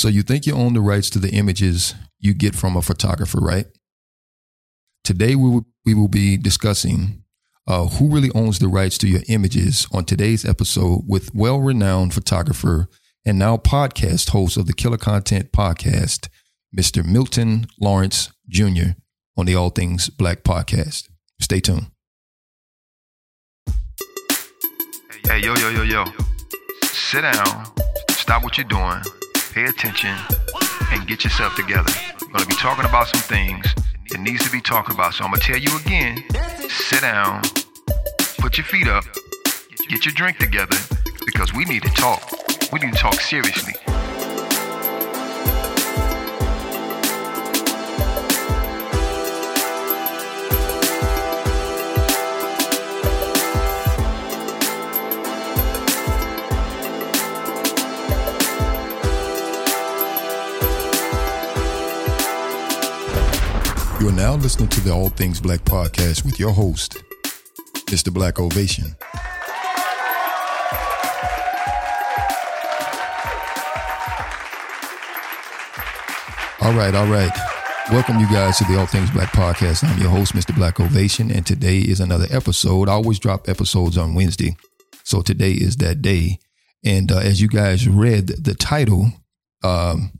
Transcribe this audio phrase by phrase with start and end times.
[0.00, 3.36] So you think you own the rights to the images you get from a photographer,
[3.38, 3.66] right?
[5.04, 7.22] Today we will, we will be discussing
[7.66, 12.88] uh, who really owns the rights to your images on today's episode with well-renowned photographer
[13.26, 16.30] and now podcast host of the Killer Content Podcast,
[16.74, 17.04] Mr.
[17.04, 18.92] Milton Lawrence Jr.
[19.36, 21.10] on the All Things Black podcast.
[21.42, 21.88] Stay tuned.
[25.26, 26.04] Hey, yo, yo, yo, yo.
[26.84, 27.66] Sit down,
[28.08, 29.02] stop what you're doing,
[29.52, 30.16] pay attention,
[30.92, 31.90] and get yourself together.
[32.22, 33.66] We're going to be talking about some things
[34.10, 35.14] that needs to be talked about.
[35.14, 36.24] So I'm going to tell you again,
[36.68, 37.42] sit down,
[38.38, 39.04] put your feet up,
[39.88, 40.76] get your drink together,
[41.26, 42.22] because we need to talk.
[42.72, 43.74] We need to talk seriously.
[64.00, 66.96] You are now listening to the All Things Black podcast with your host,
[67.84, 68.10] Mr.
[68.10, 68.96] Black Ovation.
[76.62, 77.30] All right, all right.
[77.90, 79.84] Welcome you guys to the All Things Black podcast.
[79.84, 80.54] I'm your host, Mr.
[80.54, 82.88] Black Ovation, and today is another episode.
[82.88, 84.56] I always drop episodes on Wednesday,
[85.04, 86.38] so today is that day.
[86.82, 89.12] And uh, as you guys read the title,
[89.62, 90.12] um,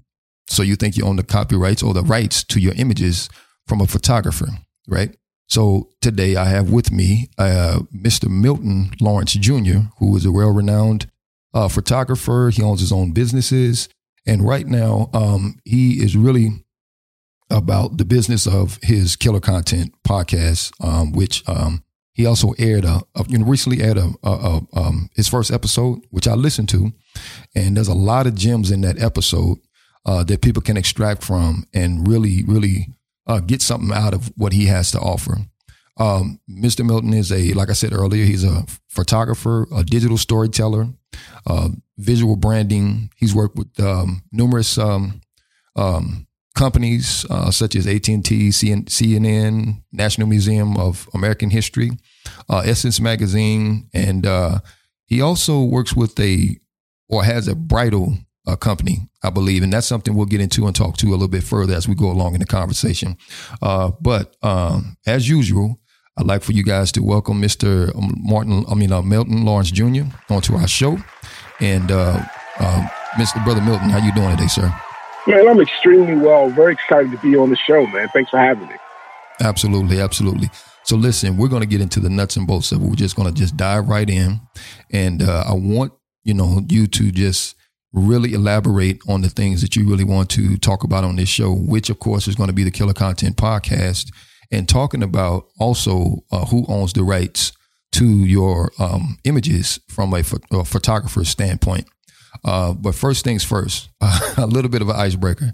[0.51, 3.31] so you think you own the copyrights or the rights to your images
[3.71, 4.49] from a photographer,
[4.89, 5.17] right?
[5.47, 8.29] So today I have with me uh, Mr.
[8.29, 11.07] Milton Lawrence Jr., who is a well-renowned
[11.55, 12.51] uh, photographer.
[12.53, 13.89] He owns his own businesses,
[14.27, 16.65] and right now um, he is really
[17.49, 23.03] about the business of his Killer Content podcast, um, which um, he also aired a,
[23.15, 26.93] a, you know recently aired a, a, um, his first episode, which I listened to,
[27.55, 29.59] and there's a lot of gems in that episode
[30.05, 32.89] uh, that people can extract from and really really
[33.27, 35.39] uh, get something out of what he has to offer.
[35.99, 36.85] Um, Mr.
[36.85, 40.89] Milton is a, like I said earlier, he's a photographer, a digital storyteller,
[41.47, 41.69] uh,
[41.99, 43.11] visual branding.
[43.17, 45.21] He's worked with um, numerous um,
[45.77, 51.91] um companies uh, such as AT&T, CNN, National Museum of American History,
[52.49, 54.59] uh, Essence Magazine, and uh,
[55.07, 56.59] he also works with a
[57.09, 60.75] or has a bridal uh, company, I believe, and that's something we'll get into and
[60.75, 63.17] talk to a little bit further as we go along in the conversation.
[63.61, 65.81] Uh, but um, as usual,
[66.17, 67.93] I'd like for you guys to welcome Mr.
[68.19, 70.05] Martin, I mean uh, Milton Lawrence Jr.
[70.29, 70.99] onto our show,
[71.61, 72.23] and uh,
[72.59, 73.43] uh, Mr.
[73.45, 74.73] Brother Milton, how you doing today, sir?
[75.27, 76.49] Man, I'm extremely well.
[76.51, 78.09] Very excited to be on the show, man.
[78.13, 78.75] Thanks for having me.
[79.41, 80.51] Absolutely, absolutely.
[80.83, 82.87] So listen, we're going to get into the nuts and bolts of it.
[82.87, 84.41] We're just going to just dive right in,
[84.91, 85.93] and uh, I want
[86.25, 87.55] you know you to just
[87.93, 91.53] really elaborate on the things that you really want to talk about on this show,
[91.53, 94.13] which of course is going to be the Killer Content Podcast,
[94.53, 97.53] and talking about also uh, who owns the rights
[97.93, 101.87] to your um, images from a, ph- a photographer's standpoint.
[102.45, 105.53] Uh, but first things first, a little bit of an icebreaker.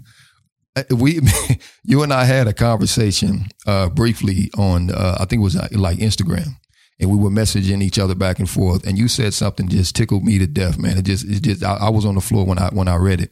[0.75, 1.19] Uh, we,
[1.83, 5.97] you and I had a conversation uh, briefly on, uh, I think it was like
[5.97, 6.55] Instagram,
[6.99, 8.85] and we were messaging each other back and forth.
[8.85, 10.97] And you said something just tickled me to death, man.
[10.97, 13.21] It just, it just, I, I was on the floor when I when I read
[13.21, 13.31] it,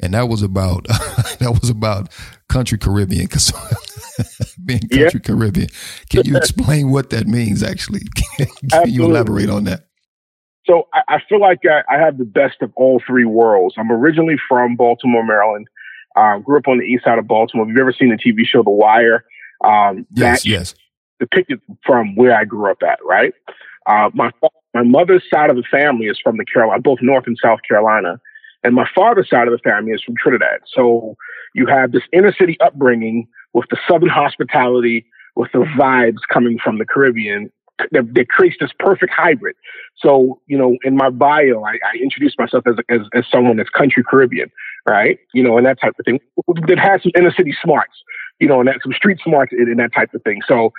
[0.00, 2.12] and that was about that was about
[2.48, 3.52] country Caribbean because
[4.64, 5.18] being country yeah.
[5.18, 5.68] Caribbean.
[6.10, 7.62] Can you explain what that means?
[7.62, 8.00] Actually,
[8.36, 9.86] can, can you elaborate on that?
[10.66, 13.76] So I, I feel like I, I, have the best of all three worlds.
[13.78, 15.68] I'm originally from Baltimore, Maryland.
[16.16, 17.66] Uh, grew up on the east side of Baltimore.
[17.66, 19.24] Have you ever seen the TV show The Wire?
[19.62, 20.74] Um, yes, yes
[21.18, 23.32] depicted from where I grew up at, right?
[23.86, 24.30] Uh, my
[24.74, 28.20] my mother's side of the family is from the Carolina, both North and South Carolina,
[28.62, 30.60] and my father's side of the family is from Trinidad.
[30.74, 31.16] So
[31.54, 35.06] you have this inner city upbringing with the Southern hospitality,
[35.36, 37.50] with the vibes coming from the Caribbean
[37.92, 39.56] that, that creates this perfect hybrid.
[39.96, 43.70] So, you know, in my bio, I, I introduce myself as, as, as someone that's
[43.70, 44.50] country Caribbean,
[44.88, 45.18] right?
[45.34, 46.20] You know, and that type of thing
[46.68, 47.94] that has some inner city smarts,
[48.40, 50.40] you know, and that some street smarts and, and that type of thing.
[50.46, 50.72] So,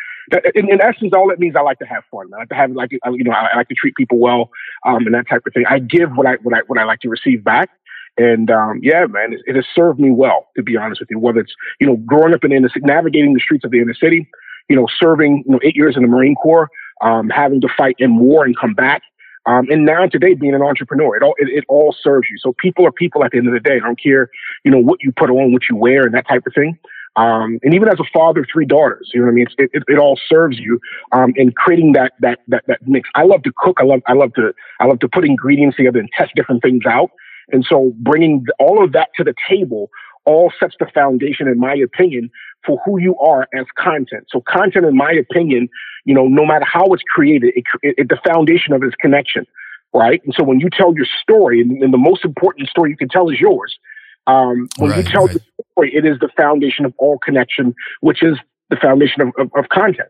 [0.55, 2.27] in, in, essence, all it means I like to have fun.
[2.33, 4.49] I like to have like you know I, like to treat people well,
[4.85, 5.65] um, and that type of thing.
[5.69, 7.69] I give what I what I what I like to receive back.
[8.17, 11.19] And um, yeah, man, it, it, has served me well, to be honest with you.
[11.19, 13.93] Whether it's you know growing up in the inner navigating the streets of the inner
[13.93, 14.29] city,
[14.69, 16.69] you know, serving you know eight years in the Marine Corps,
[17.01, 19.01] um, having to fight in war and come back,
[19.47, 22.37] um, and now today being an entrepreneur, it all it, it, all serves you.
[22.37, 23.77] So people are people at the end of the day.
[23.77, 24.29] I don't care,
[24.65, 26.77] you know, what you put on, what you wear, and that type of thing.
[27.15, 29.47] Um, and even as a father of three daughters, you know what I mean?
[29.57, 30.79] It, it, it all serves you
[31.13, 33.09] um, in creating that, that that that mix.
[33.15, 33.77] I love to cook.
[33.79, 36.83] I love I love to I love to put ingredients together and test different things
[36.85, 37.09] out.
[37.51, 39.89] And so bringing all of that to the table
[40.25, 42.29] all sets the foundation, in my opinion,
[42.65, 44.25] for who you are as content.
[44.29, 45.69] So content, in my opinion,
[46.03, 49.45] you know, no matter how it's created, it, it, the foundation of it is connection,
[49.93, 50.21] right?
[50.25, 53.07] And so when you tell your story, and, and the most important story you can
[53.07, 53.79] tell is yours.
[54.27, 55.33] Um, when right, you tell right.
[55.33, 58.37] the story, it is the foundation of all connection, which is
[58.69, 60.09] the foundation of, of, of content.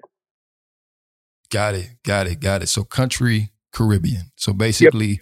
[1.50, 1.90] Got it.
[2.04, 2.40] Got it.
[2.40, 2.68] Got it.
[2.68, 4.32] So country Caribbean.
[4.36, 5.20] So basically, yep.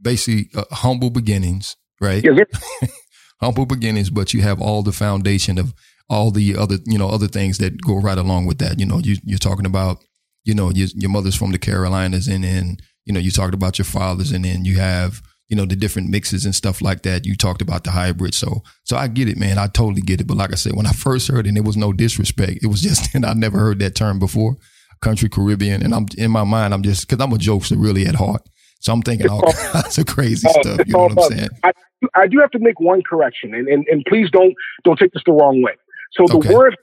[0.00, 2.24] basically uh, humble beginnings, right?
[2.24, 2.38] Yes,
[3.40, 5.74] humble beginnings, but you have all the foundation of
[6.08, 8.78] all the other, you know, other things that go right along with that.
[8.78, 9.98] You know, you, you're talking about,
[10.44, 13.78] you know, your, your mother's from the Carolinas and then, you know, you talked about
[13.78, 17.26] your father's and then you have, you know, the different mixes and stuff like that.
[17.26, 18.34] You talked about the hybrid.
[18.34, 19.58] So, so I get it, man.
[19.58, 20.26] I totally get it.
[20.26, 22.60] But like I said, when I first heard it, and it was no disrespect.
[22.62, 24.56] It was just, and I never heard that term before,
[25.02, 25.82] country Caribbean.
[25.82, 28.42] And I'm in my mind, I'm just, cause I'm a jokester really at heart.
[28.78, 29.42] So I'm thinking all
[29.72, 30.86] kinds of crazy uh, stuff.
[30.86, 31.48] You know what I'm saying?
[31.64, 31.72] I,
[32.14, 34.54] I do have to make one correction, and, and, and please don't
[34.84, 35.72] don't take this the wrong way.
[36.12, 36.54] So the okay.
[36.54, 36.76] word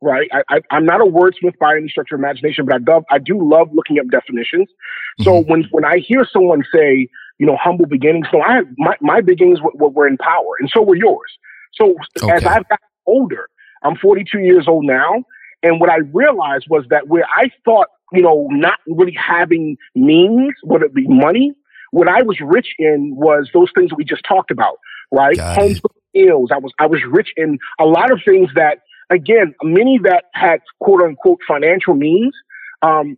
[0.00, 0.28] right?
[0.32, 3.18] I, I, am not a wordsmith by any stretch of imagination, but I do, I
[3.18, 4.68] do love looking up definitions.
[5.20, 5.50] So mm-hmm.
[5.50, 9.58] when when I hear someone say, you know, humble beginnings, so I my my beginnings
[9.60, 11.30] were, were in power, and so were yours.
[11.74, 12.32] So okay.
[12.32, 13.48] as I've gotten older,
[13.82, 15.24] I'm 42 years old now,
[15.62, 20.54] and what I realized was that where I thought, you know, not really having means,
[20.62, 21.54] whether it be money,
[21.90, 24.78] what I was rich in was those things that we just talked about,
[25.12, 25.38] right?
[25.38, 25.80] Homes
[26.16, 26.50] skills.
[26.52, 28.78] I was I was rich in a lot of things that
[29.10, 32.34] again, many that had quote unquote financial means.
[32.82, 33.16] Um,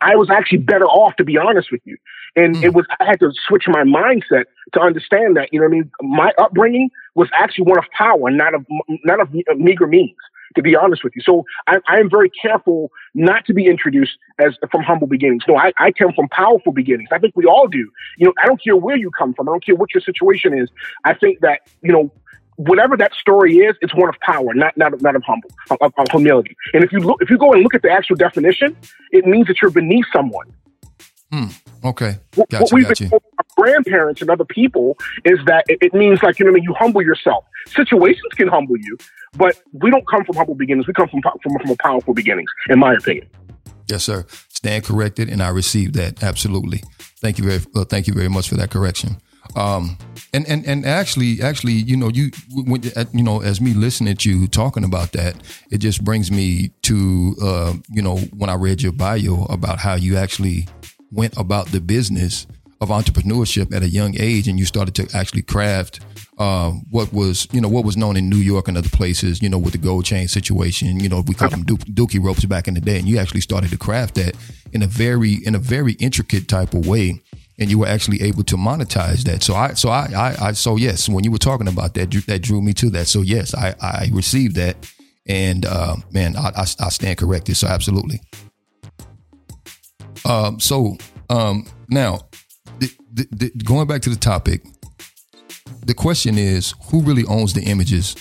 [0.00, 1.96] I was actually better off, to be honest with you.
[2.36, 2.62] And mm.
[2.62, 5.78] it was, I had to switch my mindset to understand that, you know what I
[5.78, 5.90] mean?
[6.02, 8.66] My upbringing was actually one of power, not of,
[9.04, 10.16] not of meager means
[10.56, 11.22] to be honest with you.
[11.22, 15.44] So I, I, am very careful not to be introduced as from humble beginnings.
[15.46, 17.08] No, I, I come from powerful beginnings.
[17.12, 17.88] I think we all do.
[18.18, 19.48] You know, I don't care where you come from.
[19.48, 20.68] I don't care what your situation is.
[21.04, 22.12] I think that, you know,
[22.60, 26.06] whatever that story is, it's one of power, not not not of humble, of, of
[26.10, 26.56] humility.
[26.74, 28.76] And if you look, if you go and look at the actual definition,
[29.12, 30.52] it means that you're beneath someone.
[31.32, 31.46] Hmm.
[31.84, 32.18] Okay.
[32.32, 36.22] Gotcha, what we've been told our grandparents and other people is that it, it means
[36.22, 37.44] like you know, I mean, you humble yourself.
[37.66, 38.98] Situations can humble you,
[39.36, 40.86] but we don't come from humble beginnings.
[40.86, 43.28] We come from from, from a powerful beginnings, in my opinion.
[43.88, 44.26] Yes, sir.
[44.48, 46.82] Stand corrected, and I received that absolutely.
[47.20, 49.16] Thank you very, uh, thank you very much for that correction.
[49.56, 49.98] Um,
[50.32, 52.82] and and and actually, actually, you know, you when,
[53.12, 55.36] you know, as me listening to you talking about that,
[55.70, 59.94] it just brings me to, uh, you know, when I read your bio about how
[59.94, 60.68] you actually
[61.10, 62.46] went about the business
[62.80, 66.00] of entrepreneurship at a young age, and you started to actually craft
[66.40, 69.48] um, what was you know what was known in New York and other places, you
[69.48, 70.98] know, with the gold chain situation.
[70.98, 73.70] You know, we called them dookie ropes back in the day, and you actually started
[73.70, 74.34] to craft that
[74.72, 77.20] in a very in a very intricate type of way,
[77.60, 79.42] and you were actually able to monetize that.
[79.42, 82.42] So I so I I, I so yes, when you were talking about that, that
[82.42, 83.06] drew me to that.
[83.06, 84.76] So yes, I I received that,
[85.26, 87.56] and uh, man, I, I, I stand corrected.
[87.56, 88.20] So absolutely.
[90.24, 90.58] Um.
[90.58, 90.96] So
[91.28, 91.66] um.
[91.92, 92.28] Now,
[92.78, 94.62] the, the, the, going back to the topic
[95.84, 98.16] the question is who really owns the images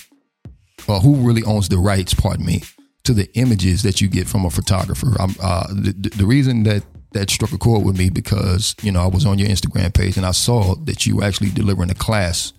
[0.88, 2.64] or who really owns the rights, pardon me,
[3.04, 5.16] to the images that you get from a photographer.
[5.20, 9.08] Uh, the, the, reason that that struck a chord with me because, you know, I
[9.08, 12.54] was on your Instagram page and I saw that you were actually delivering a class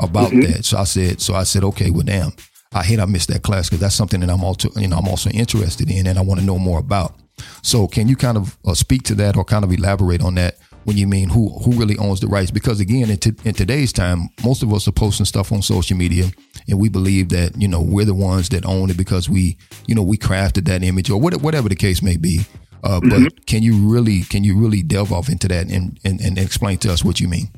[0.00, 0.52] about mm-hmm.
[0.52, 0.64] that.
[0.64, 2.32] So I said, so I said, okay, well, damn,
[2.72, 5.08] I hate I missed that class because that's something that I'm also, you know, I'm
[5.08, 7.14] also interested in and I want to know more about.
[7.62, 10.56] So can you kind of uh, speak to that or kind of elaborate on that
[10.84, 12.50] when you mean who who really owns the rights.
[12.50, 15.96] Because again, in, t- in today's time, most of us are posting stuff on social
[15.96, 16.30] media,
[16.68, 19.56] and we believe that you know we're the ones that own it because we
[19.86, 22.40] you know we crafted that image or whatever the case may be.
[22.82, 23.24] Uh, mm-hmm.
[23.24, 26.78] But can you really can you really delve off into that and, and, and explain
[26.78, 27.50] to us what you mean?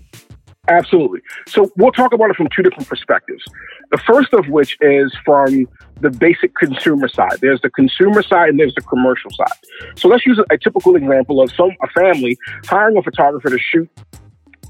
[0.68, 1.20] Absolutely.
[1.46, 3.44] So we'll talk about it from two different perspectives.
[3.90, 5.66] The first of which is from
[6.00, 7.38] the basic consumer side.
[7.40, 9.58] There's the consumer side and there's the commercial side.
[9.96, 13.58] So let's use a, a typical example of some a family hiring a photographer to
[13.58, 13.90] shoot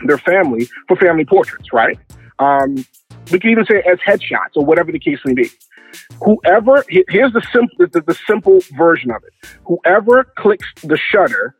[0.05, 1.99] their family for family portraits, right?
[2.41, 2.85] Um,
[3.31, 5.51] we can even say as headshots or whatever the case may be.
[6.23, 9.33] Whoever here's the simple the, the simple version of it.
[9.65, 11.57] Whoever clicks the shutter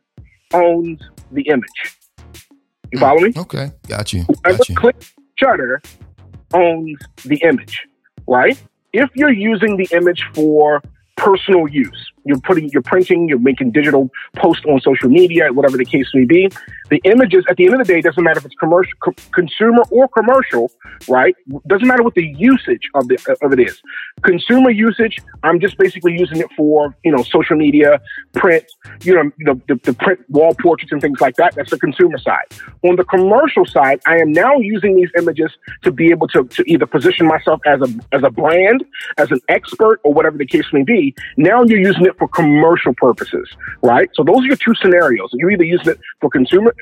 [0.53, 1.01] owns
[1.31, 1.97] the image.
[2.91, 3.31] You follow me?
[3.31, 4.23] Hmm, okay, got you.
[4.23, 4.75] Whoever got you.
[4.75, 5.81] clicks shutter
[6.53, 7.87] owns the image,
[8.27, 8.61] right?
[8.93, 10.81] If you're using the image for
[11.17, 15.85] personal use, you're putting, you're printing, you're making digital posts on social media, whatever the
[15.85, 16.49] case may be.
[16.89, 19.83] The images, at the end of the day, doesn't matter if it's commercial, co- consumer
[19.89, 20.71] or commercial,
[21.07, 21.35] right?
[21.67, 23.81] Doesn't matter what the usage of the of it is.
[24.23, 27.99] Consumer usage, I'm just basically using it for you know social media,
[28.33, 28.65] print,
[29.03, 31.55] you know the, the, the print wall portraits and things like that.
[31.55, 32.45] That's the consumer side.
[32.83, 35.51] On the commercial side, I am now using these images
[35.83, 38.83] to be able to, to either position myself as a as a brand,
[39.17, 41.15] as an expert, or whatever the case may be.
[41.37, 43.47] Now you're using it for commercial purposes,
[43.81, 44.09] right?
[44.13, 45.29] So those are your two scenarios.
[45.33, 46.75] You're either using it for consumer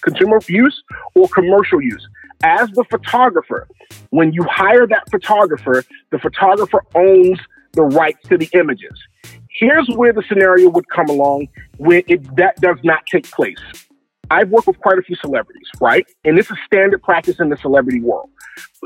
[0.00, 0.82] consumer use
[1.14, 2.06] or commercial use.
[2.42, 3.66] As the photographer,
[4.10, 7.38] when you hire that photographer, the photographer owns
[7.72, 8.96] the rights to the images.
[9.50, 13.58] Here's where the scenario would come along when it, that does not take place.
[14.30, 16.06] I've worked with quite a few celebrities, right?
[16.24, 18.30] And this is standard practice in the celebrity world.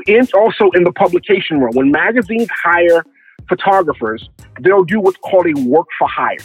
[0.07, 1.75] And also in the publication world.
[1.75, 3.03] When magazines hire
[3.49, 4.29] photographers,
[4.61, 6.37] they'll do what's called a work for hire.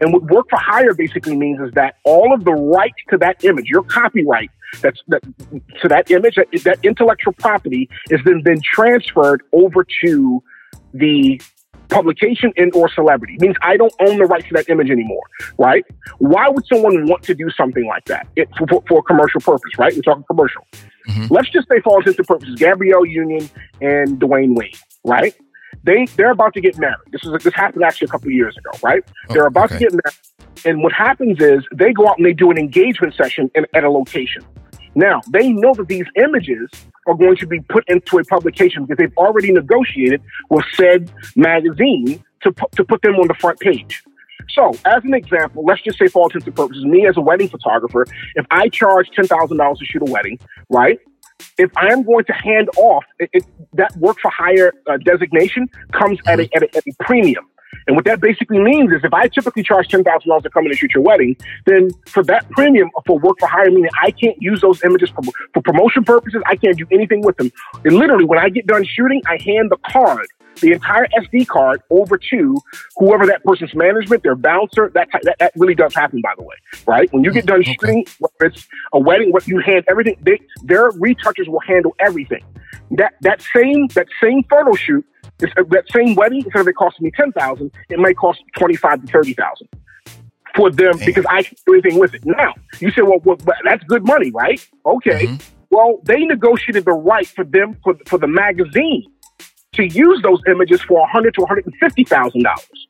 [0.00, 3.44] And what work for hire basically means is that all of the rights to that
[3.44, 5.22] image, your copyright that's that
[5.82, 10.42] to that image, that, that intellectual property is then then transferred over to
[10.92, 11.40] the
[11.88, 13.34] publication and or celebrity.
[13.34, 15.22] It means I don't own the rights to that image anymore,
[15.58, 15.84] right?
[16.18, 19.78] Why would someone want to do something like that it, for, for, a commercial purpose,
[19.78, 19.94] right?
[19.94, 20.66] We're talking commercial.
[21.08, 21.32] Mm-hmm.
[21.32, 23.48] Let's just say for all intents and purposes, Gabrielle Union
[23.80, 25.34] and Dwyane Wade, right?
[25.84, 26.96] They they're about to get married.
[27.12, 29.04] This is this happened actually a couple years ago, right?
[29.28, 29.78] Oh, they're about okay.
[29.78, 33.14] to get married, and what happens is they go out and they do an engagement
[33.14, 34.42] session in, at a location.
[34.94, 36.68] Now they know that these images
[37.06, 42.24] are going to be put into a publication because they've already negotiated with said magazine
[42.42, 44.02] to pu- to put them on the front page.
[44.50, 47.20] So, as an example, let's just say for all intents and purposes, me as a
[47.20, 50.38] wedding photographer, if I charge ten thousand dollars to shoot a wedding,
[50.70, 50.98] right?
[51.58, 55.68] If I am going to hand off it, it, that work for hire uh, designation
[55.92, 57.44] comes at a, at a, at, a, premium.
[57.86, 60.78] And what that basically means is if I typically charge $10,000 to come in and
[60.78, 61.36] shoot your wedding,
[61.66, 65.22] then for that premium for work for hire, meaning I can't use those images for,
[65.52, 67.52] for promotion purposes, I can't do anything with them.
[67.84, 70.26] And literally, when I get done shooting, I hand the card
[70.60, 72.56] the entire SD card over to
[72.96, 74.90] whoever that person's management, their bouncer.
[74.94, 77.12] That, that that really does happen, by the way, right?
[77.12, 77.76] When you get done okay.
[77.80, 82.44] shooting, whether it's a wedding, what you hand everything, they, their retouchers will handle everything.
[82.92, 85.04] That that same that same photo shoot,
[85.38, 89.00] that same wedding, instead of it costing me ten thousand, it might cost twenty five
[89.04, 89.68] to thirty thousand
[90.54, 91.06] for them Damn.
[91.06, 92.24] because I can do anything with it.
[92.24, 94.64] Now you say, well, well that's good money, right?
[94.86, 95.26] Okay.
[95.26, 95.36] Mm-hmm.
[95.70, 99.04] Well, they negotiated the right for them for for the magazine
[99.72, 102.88] to use those images for 100 to 150 thousand dollars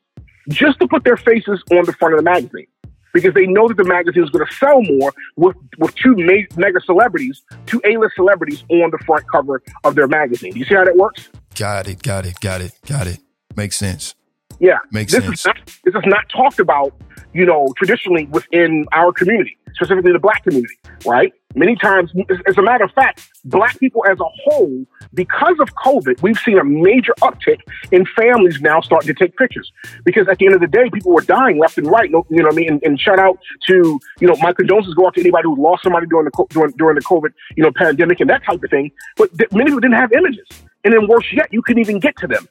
[0.49, 2.67] just to put their faces on the front of the magazine
[3.15, 6.79] because they know that the magazine is going to sell more with with two mega
[6.85, 10.53] celebrities, two A-list celebrities on the front cover of their magazine.
[10.53, 11.29] Do you see how that works?
[11.55, 12.03] Got it.
[12.03, 12.39] Got it.
[12.39, 12.73] Got it.
[12.85, 13.19] Got it.
[13.55, 14.15] Makes sense.
[14.59, 15.39] Yeah, makes this sense.
[15.39, 16.93] Is not, this is not talked about,
[17.33, 21.33] you know, traditionally within our community, specifically the black community, right?
[21.55, 22.11] Many times,
[22.47, 26.57] as a matter of fact, black people as a whole, because of COVID, we've seen
[26.57, 27.59] a major uptick
[27.91, 29.71] in families now starting to take pictures.
[30.03, 32.09] Because at the end of the day, people were dying left and right.
[32.09, 32.69] You know what I mean?
[32.69, 35.83] And, and shout out to, you know, my condolences go out to anybody who lost
[35.83, 38.91] somebody during the during, during the COVID, you know, pandemic and that type of thing.
[39.15, 40.47] But th- many people didn't have images.
[40.85, 42.47] And then worse yet, you couldn't even get to them.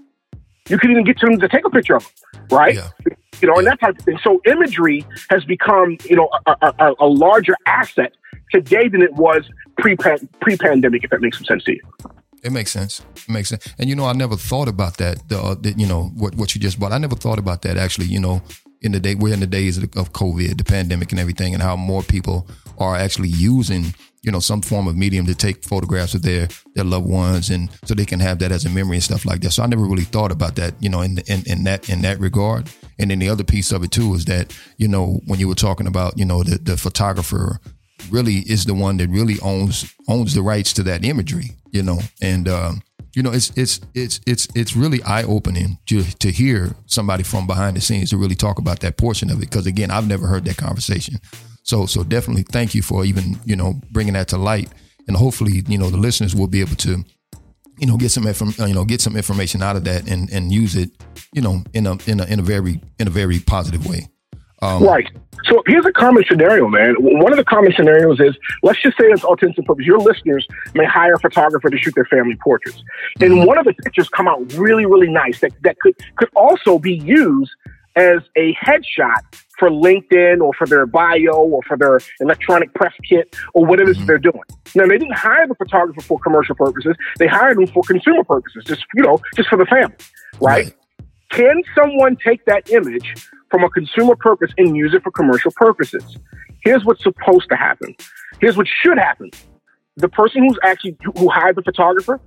[0.69, 2.75] You couldn't even get to them to take a picture of them, right?
[2.75, 2.91] Yeah
[3.41, 4.19] you know, and that type of thing.
[4.23, 8.13] So imagery has become, you know, a, a, a larger asset
[8.51, 9.49] today than it was
[9.79, 11.05] pre pre pandemic.
[11.05, 11.81] If that makes some sense to you.
[12.43, 13.01] It makes sense.
[13.17, 13.67] It makes sense.
[13.79, 15.29] And you know, I never thought about that.
[15.29, 16.93] The, uh, the, you know what what you just brought.
[16.93, 18.07] I never thought about that actually.
[18.07, 18.43] You know,
[18.83, 21.77] in the day we're in the days of COVID, the pandemic, and everything, and how
[21.77, 22.49] more people
[22.79, 26.85] are actually using you know some form of medium to take photographs of their their
[26.85, 29.51] loved ones, and so they can have that as a memory and stuff like that.
[29.51, 30.75] So I never really thought about that.
[30.81, 32.71] You know, in in, in that in that regard.
[32.99, 35.55] And then the other piece of it too is that you know when you were
[35.55, 37.61] talking about you know the the photographer
[38.11, 41.99] really is the one that really owns owns the rights to that imagery, you know,
[42.23, 42.83] and um,
[43.15, 47.47] you know it's it's it's it's it's really eye opening to to hear somebody from
[47.47, 50.27] behind the scenes to really talk about that portion of it because again I've never
[50.27, 51.17] heard that conversation.
[51.65, 54.71] So so definitely thank you for even you know bringing that to light,
[55.09, 57.03] and hopefully you know the listeners will be able to
[57.79, 60.53] you know get some inform- you know get some information out of that and and
[60.53, 60.91] use it
[61.33, 64.07] you know in a in a in a very in a very positive way.
[64.61, 65.09] Um, right.
[65.47, 66.95] So here's a common scenario, man.
[66.99, 69.99] One of the common scenarios is let's just say, it's all intents and purposes, your
[69.99, 72.83] listeners may hire a photographer to shoot their family portraits,
[73.21, 73.47] and mm-hmm.
[73.47, 76.95] one of the pictures come out really, really nice that that could could also be
[76.95, 77.51] used
[77.97, 79.21] as a headshot
[79.59, 84.07] for LinkedIn or for their bio or for their electronic press kit or whatever mm-hmm.
[84.07, 84.43] they're doing.
[84.75, 88.65] Now they didn't hire the photographer for commercial purposes; they hired them for consumer purposes,
[88.65, 89.95] just you know, just for the family,
[90.41, 90.65] right?
[90.65, 90.75] right.
[91.31, 93.15] Can someone take that image
[93.55, 96.19] from a consumer purpose and use it for commercial purposes.
[96.65, 97.95] Here's what's supposed to happen.
[98.41, 99.31] Here's what should happen.
[99.97, 102.21] The person who's actually who hired the photographer,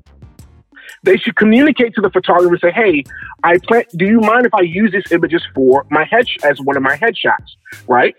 [1.03, 3.03] they should communicate to the photographer and say, "Hey,
[3.43, 3.83] I plan.
[3.95, 6.97] Do you mind if I use these images for my head as one of my
[6.97, 7.55] headshots?"
[7.87, 8.15] Right?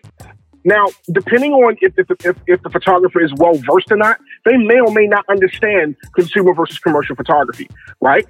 [0.65, 4.57] Now, depending on if, if, if, if the photographer is well versed or not, they
[4.57, 7.69] may or may not understand consumer versus commercial photography,
[8.01, 8.27] right?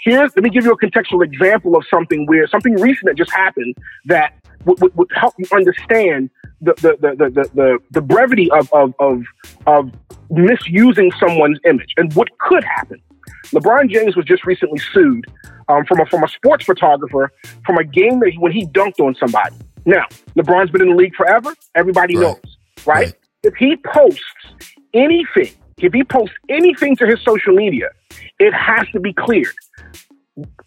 [0.00, 3.30] Here's, let me give you a contextual example of something where something recent that just
[3.32, 4.32] happened that
[4.64, 6.30] would, would, would help you understand
[6.60, 9.22] the, the, the, the, the, the brevity of, of, of,
[9.66, 9.92] of
[10.30, 13.00] misusing someone's image and what could happen.
[13.46, 15.26] LeBron James was just recently sued
[15.68, 17.30] um, from, a, from a sports photographer
[17.64, 19.56] from a game that he, when he dunked on somebody.
[19.84, 21.52] Now, LeBron's been in the league forever.
[21.74, 22.22] Everybody right.
[22.22, 23.06] knows, right?
[23.06, 23.14] right?
[23.42, 24.22] If he posts
[24.94, 27.88] anything, if he posts anything to his social media,
[28.38, 29.54] it has to be cleared.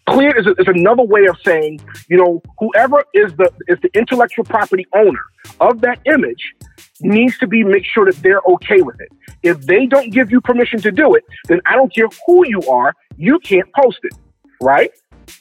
[0.08, 4.44] Cleared is, is another way of saying, you know, whoever is the is the intellectual
[4.44, 5.20] property owner
[5.60, 6.54] of that image
[7.00, 9.08] needs to be make sure that they're okay with it.
[9.42, 12.62] If they don't give you permission to do it, then I don't care who you
[12.70, 14.14] are, you can't post it,
[14.60, 14.90] right?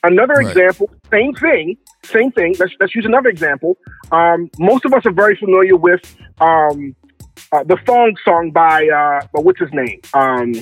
[0.04, 0.48] Another right.
[0.48, 2.56] example, same thing, same thing.
[2.60, 3.78] Let's let's use another example.
[4.12, 6.02] Um, most of us are very familiar with
[6.40, 6.96] um,
[7.52, 10.02] uh, the Thong song by uh, what's his name?
[10.16, 10.54] Um,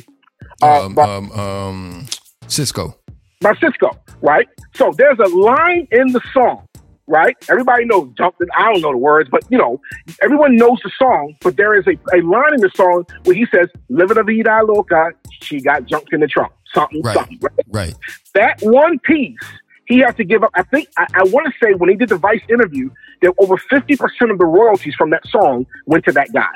[0.62, 2.06] uh, um, by, um, um,
[2.48, 2.96] Sisqó.
[3.44, 4.48] By Sisqó, right?
[4.74, 6.66] So there's a line in the song,
[7.08, 7.36] right?
[7.50, 8.48] Everybody knows jumping.
[8.56, 9.82] I don't know the words, but you know,
[10.22, 11.36] everyone knows the song.
[11.42, 14.62] But there is a, a line in the song where he says, "Living a vida
[14.66, 17.14] loca, she got jumped in the trunk." Something, right.
[17.14, 17.38] something.
[17.42, 17.54] Right?
[17.68, 17.96] right.
[18.34, 19.38] That one piece
[19.86, 20.52] he had to give up.
[20.54, 22.90] I think I, I want to say when he did the Vice interview,
[23.22, 26.56] that over fifty percent of the royalties from that song went to that guy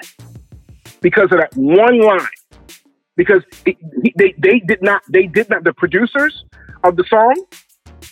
[1.01, 2.27] because of that one line.
[3.17, 3.75] Because it,
[4.15, 6.46] they they did not they did not the producers
[6.84, 7.36] of the song,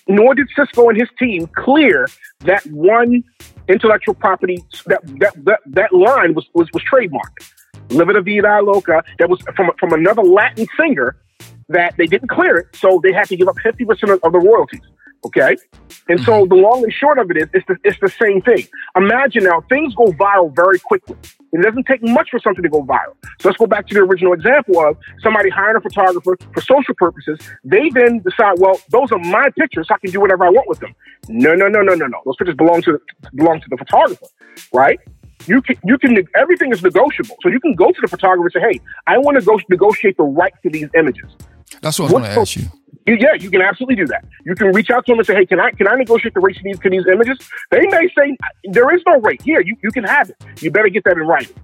[0.08, 2.08] nor did Sisqó and his team clear
[2.40, 3.24] that one
[3.68, 7.52] intellectual property that that that, that line was was was trademarked.
[7.90, 11.16] Living Vida Loca that was from from another Latin singer
[11.70, 14.40] that they didn't clear it, so they had to give up 50% of, of the
[14.40, 14.82] royalties.
[15.26, 15.58] Okay.
[16.08, 16.50] And so mm-hmm.
[16.50, 18.68] the long and short of it is, it's the, it's the same thing.
[18.96, 21.16] Imagine now things go viral very quickly.
[21.52, 23.16] It doesn't take much for something to go viral.
[23.40, 26.94] So let's go back to the original example of somebody hiring a photographer for social
[26.96, 27.40] purposes.
[27.64, 29.88] They then decide, well, those are my pictures.
[29.88, 30.94] So I can do whatever I want with them.
[31.28, 32.22] No, no, no, no, no, no.
[32.26, 33.00] Those pictures belong to
[33.34, 34.28] belong to the photographer,
[34.74, 35.00] right?
[35.48, 37.38] You can, you can, everything is negotiable.
[37.42, 40.18] So you can go to the photographer and say, hey, I want to go negotiate
[40.18, 41.32] the right to these images.
[41.82, 42.66] That's what I want to ask you.
[43.08, 44.26] Yeah, you can absolutely do that.
[44.46, 46.40] You can reach out to them and say, "Hey, can I can I negotiate the
[46.40, 47.38] rate to these, to these images?"
[47.72, 49.62] They may say, "There is no rate here.
[49.62, 50.38] You you can have it.
[50.62, 51.56] You better get that in writing."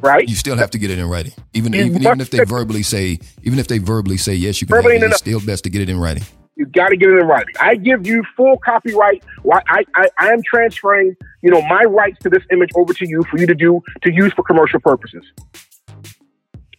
[0.00, 0.28] Right?
[0.28, 3.18] You still have to get it in writing, even even, even if they verbally say,
[3.42, 4.76] even if they verbally say yes, you can.
[4.76, 6.22] Verbally, have it, it's still best to get it in writing.
[6.56, 7.54] You got to get it in writing.
[7.60, 9.22] I give you full copyright.
[9.52, 13.22] I, I, I am transferring, you know, my rights to this image over to you
[13.30, 15.24] for you to do to use for commercial purposes.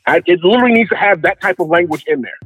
[0.07, 2.39] I, it literally needs to have that type of language in there.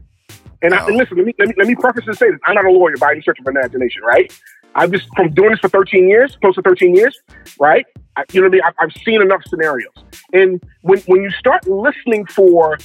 [0.63, 2.55] And, I, and listen, let me, let me let me preface and say this: I'm
[2.55, 4.31] not a lawyer by any stretch of imagination, right?
[4.75, 7.17] I've just from doing this for 13 years, close to 13 years,
[7.59, 7.85] right?
[8.15, 8.61] I, you know what I mean?
[8.79, 9.93] I, I've seen enough scenarios,
[10.33, 12.77] and when when you start listening for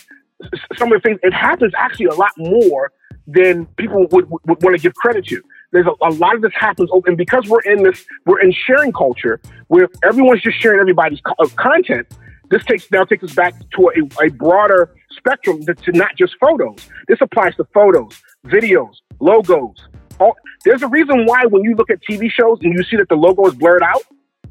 [0.76, 2.92] some of the things, it happens actually a lot more
[3.26, 5.42] than people would, would, would want to give credit to.
[5.72, 8.52] There's a, a, lot of this happens, oh, and because we're in this, we're in
[8.52, 12.06] sharing culture where everyone's just sharing everybody's co- content.
[12.50, 16.34] This takes now takes us back to a, a broader spectrum to, to, not just
[16.40, 16.88] photos.
[17.08, 19.76] This applies to photos, videos, logos.
[20.20, 23.08] All, there's a reason why when you look at TV shows and you see that
[23.08, 24.02] the logo is blurred out.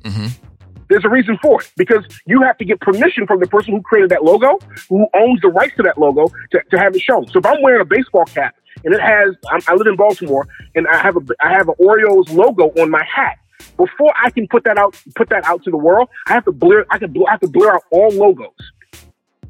[0.02, 0.28] Mm-hmm.
[0.88, 3.82] There's a reason for it because you have to get permission from the person who
[3.82, 7.28] created that logo, who owns the rights to that logo, to, to have it shown.
[7.28, 10.48] So if I'm wearing a baseball cap and it has, I'm, i live in Baltimore,
[10.76, 13.40] and I have a I have an Orioles logo on my hat.
[13.78, 16.52] Before I can put that out, put that out to the world, I have to
[16.52, 16.86] blur.
[16.90, 17.14] I can.
[17.28, 18.52] I have to blur out all logos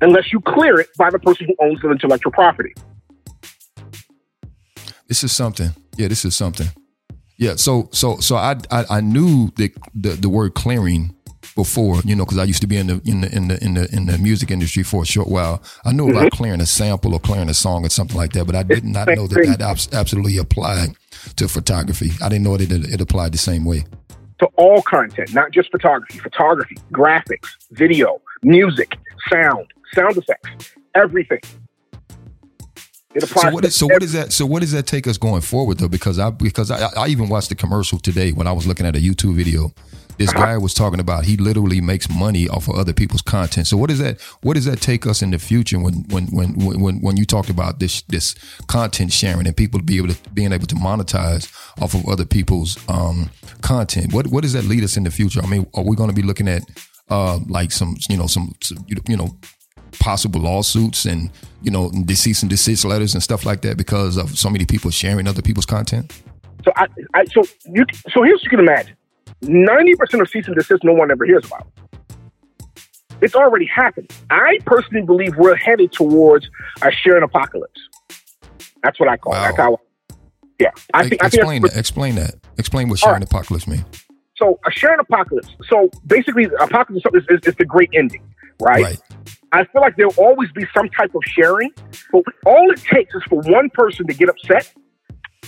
[0.02, 2.74] unless you clear it by the person who owns the intellectual property.
[5.08, 5.70] This is something.
[5.98, 6.68] Yeah, this is something.
[7.38, 11.16] Yeah, so so so I I, I knew the, the the word clearing
[11.56, 13.74] before, you know, because I used to be in the in the in the in
[13.76, 15.62] the in the music industry for a short while.
[15.86, 16.38] I knew about mm-hmm.
[16.38, 19.08] clearing a sample or clearing a song or something like that, but I did not
[19.08, 20.96] know that that absolutely applied
[21.36, 22.12] to photography.
[22.22, 23.86] I didn't know that it, it applied the same way.
[24.40, 28.98] To all content, not just photography, photography, graphics, video, music,
[29.32, 31.40] sound, sound effects, everything.
[33.22, 34.34] So what is so what is that?
[34.34, 35.88] So what does that take us going forward though?
[35.88, 38.96] Because I because I, I even watched the commercial today when I was looking at
[38.96, 39.74] a YouTube video.
[40.18, 43.68] This guy was talking about he literally makes money off of other people's content.
[43.68, 46.80] So what does that what does that take us in the future when when when
[46.80, 48.36] when when you talked about this this
[48.68, 51.52] content sharing and people be able to being able to monetize
[51.82, 53.30] off of other people's um,
[53.62, 54.14] content?
[54.14, 55.42] What what does that lead us in the future?
[55.42, 56.64] I mean, are we going to be looking at
[57.10, 59.38] uh, like some you know some, some you know
[60.00, 61.30] possible lawsuits and
[61.62, 64.92] you know cease and desist letters and stuff like that because of so many people
[64.92, 66.12] sharing other people's content?
[66.64, 68.96] So I, I so you so here's what you can imagine.
[69.42, 71.68] Ninety percent of cease and desist no one ever hears about.
[73.22, 74.12] It's already happened.
[74.30, 76.50] I personally believe we're headed towards
[76.82, 77.80] a sharing apocalypse.
[78.84, 79.44] That's what I call wow.
[79.44, 79.48] it.
[79.48, 79.80] That's how.
[80.60, 81.24] Yeah, I think.
[81.24, 81.80] Explain I think that.
[81.80, 82.36] Explain that.
[82.58, 83.24] Explain what sharing right.
[83.24, 83.84] apocalypse means.
[84.38, 85.50] So a sharing apocalypse.
[85.70, 88.22] So basically, apocalypse is, is, is the great ending,
[88.62, 88.84] right?
[88.84, 89.02] right?
[89.52, 91.72] I feel like there'll always be some type of sharing,
[92.12, 94.74] but all it takes is for one person to get upset,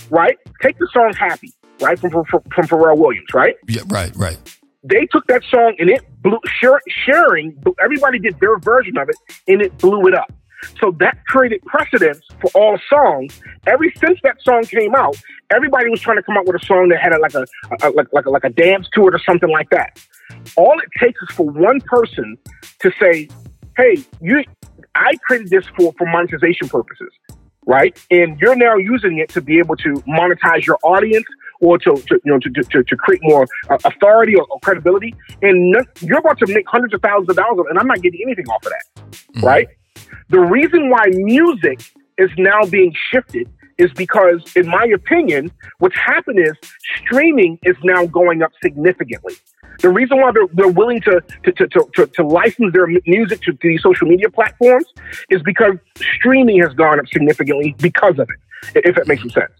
[0.08, 0.38] right?
[0.62, 3.56] Take the song "Happy," right from from, from Pharrell Williams, right?
[3.68, 4.38] Yeah, right, right.
[4.84, 7.60] They took that song and it blew share, sharing.
[7.82, 10.32] Everybody did their version of it, and it blew it up.
[10.80, 13.40] So that created precedence for all songs.
[13.66, 15.16] Every since that song came out,
[15.50, 17.46] everybody was trying to come up with a song that had a, like a,
[17.82, 19.98] a like like a, like a dance to it or something like that.
[20.56, 22.36] All it takes is for one person
[22.80, 23.28] to say,
[23.76, 24.44] "Hey, you,
[24.94, 27.10] I created this for for monetization purposes."
[27.66, 31.26] Right, and you're now using it to be able to monetize your audience,
[31.60, 35.14] or to, to you know to, to, to create more uh, authority or, or, credibility.
[35.42, 38.48] And you're about to make hundreds of thousands of dollars, and I'm not getting anything
[38.48, 39.46] off of that, mm-hmm.
[39.46, 39.68] right?
[40.30, 41.80] The reason why music
[42.18, 46.52] is now being shifted is because, in my opinion, what's happened is
[47.04, 49.34] streaming is now going up significantly.
[49.80, 53.52] The reason why they're, they're willing to, to, to, to, to license their music to,
[53.52, 54.86] to these social media platforms
[55.30, 55.76] is because
[56.16, 58.28] streaming has gone up significantly because of
[58.74, 59.52] it, if it makes some sense.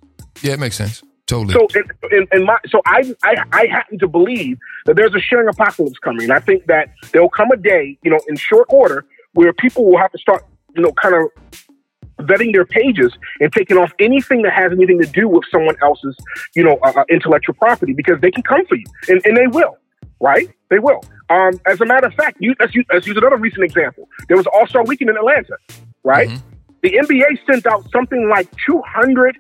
[0.43, 1.03] Yeah, it makes sense.
[1.29, 1.55] Totally.
[1.55, 5.21] So, in, in, in, my, so I, I, I happen to believe that there's a
[5.21, 6.25] sharing apocalypse coming.
[6.25, 9.85] And I think that there'll come a day, you know, in short order, where people
[9.85, 10.45] will have to start
[10.79, 15.07] you know, kind of vetting their pages and taking off anything that has anything to
[15.07, 16.17] do with someone else's,
[16.55, 19.47] you know, uh, uh, intellectual property because they can come for you and, and they
[19.47, 19.77] will,
[20.21, 20.49] right?
[20.71, 21.01] They will.
[21.31, 24.09] Um, as a matter of fact, you, let's, use, let's use another recent example.
[24.29, 25.57] There was All Star Weekend in Atlanta,
[26.03, 26.29] right?
[26.29, 26.49] Mm-hmm.
[26.83, 29.37] The NBA sent out something like 200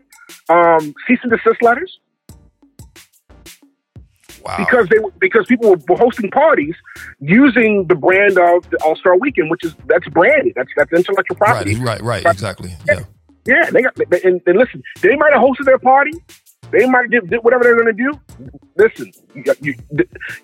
[0.48, 1.98] um, cease and desist letters
[4.44, 4.56] Wow.
[4.58, 6.74] Because they because people were hosting parties
[7.20, 10.54] using the brand of the All Star Weekend, which is that's branded.
[10.56, 11.74] That's that's intellectual property.
[11.74, 12.74] Right, right, right, exactly.
[12.86, 13.00] Yeah.
[13.46, 16.12] Yeah, they got and, and listen, they might have hosted their party.
[16.70, 18.20] They might did whatever they're going to do.
[18.76, 19.74] Listen, you, you,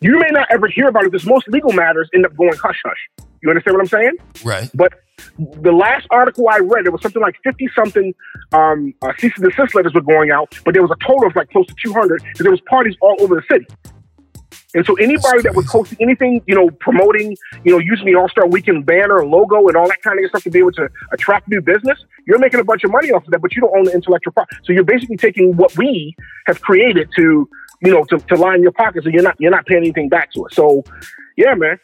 [0.01, 2.81] you may not ever hear about it because most legal matters end up going hush
[2.85, 3.27] hush.
[3.43, 4.13] You understand what I'm saying?
[4.43, 4.71] Right.
[4.75, 4.95] But
[5.39, 8.15] the last article I read, there was something like 50 something
[8.53, 11.37] um, uh, cease and desist letters were going out, but there was a total of
[11.37, 13.67] like close to 200 because there was parties all over the city.
[14.75, 18.29] And so anybody that was hosting anything, you know, promoting, you know, using the All
[18.29, 21.49] Star Weekend banner logo and all that kind of stuff to be able to attract
[21.49, 23.85] new business, you're making a bunch of money off of that, but you don't own
[23.85, 24.57] the intellectual property.
[24.65, 27.49] So you're basically taking what we have created to,
[27.83, 30.33] you know, to, to line your pockets, and you're not you're not paying anything back
[30.33, 30.55] to us.
[30.55, 30.83] So,
[31.37, 31.79] yeah, man.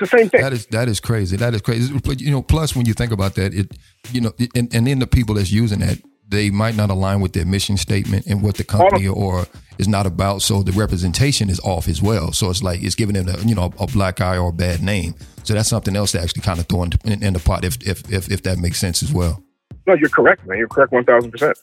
[0.00, 0.40] It's the same thing.
[0.40, 1.36] That is that is crazy.
[1.36, 1.92] That is crazy.
[2.18, 3.76] You know, plus when you think about that, it
[4.12, 5.98] you know, and, and then the people that's using that,
[6.30, 9.46] they might not align with their mission statement and what the company or
[9.78, 10.42] is not about.
[10.42, 12.32] So the representation is off as well.
[12.32, 14.82] So it's like it's giving them a you know a black eye or a bad
[14.82, 15.14] name.
[15.42, 17.76] So that's something else to actually kind of throw in, in, in the pot if,
[17.86, 19.42] if if if that makes sense as well.
[19.86, 20.58] No, you're correct, man.
[20.58, 21.58] You're correct, one thousand percent.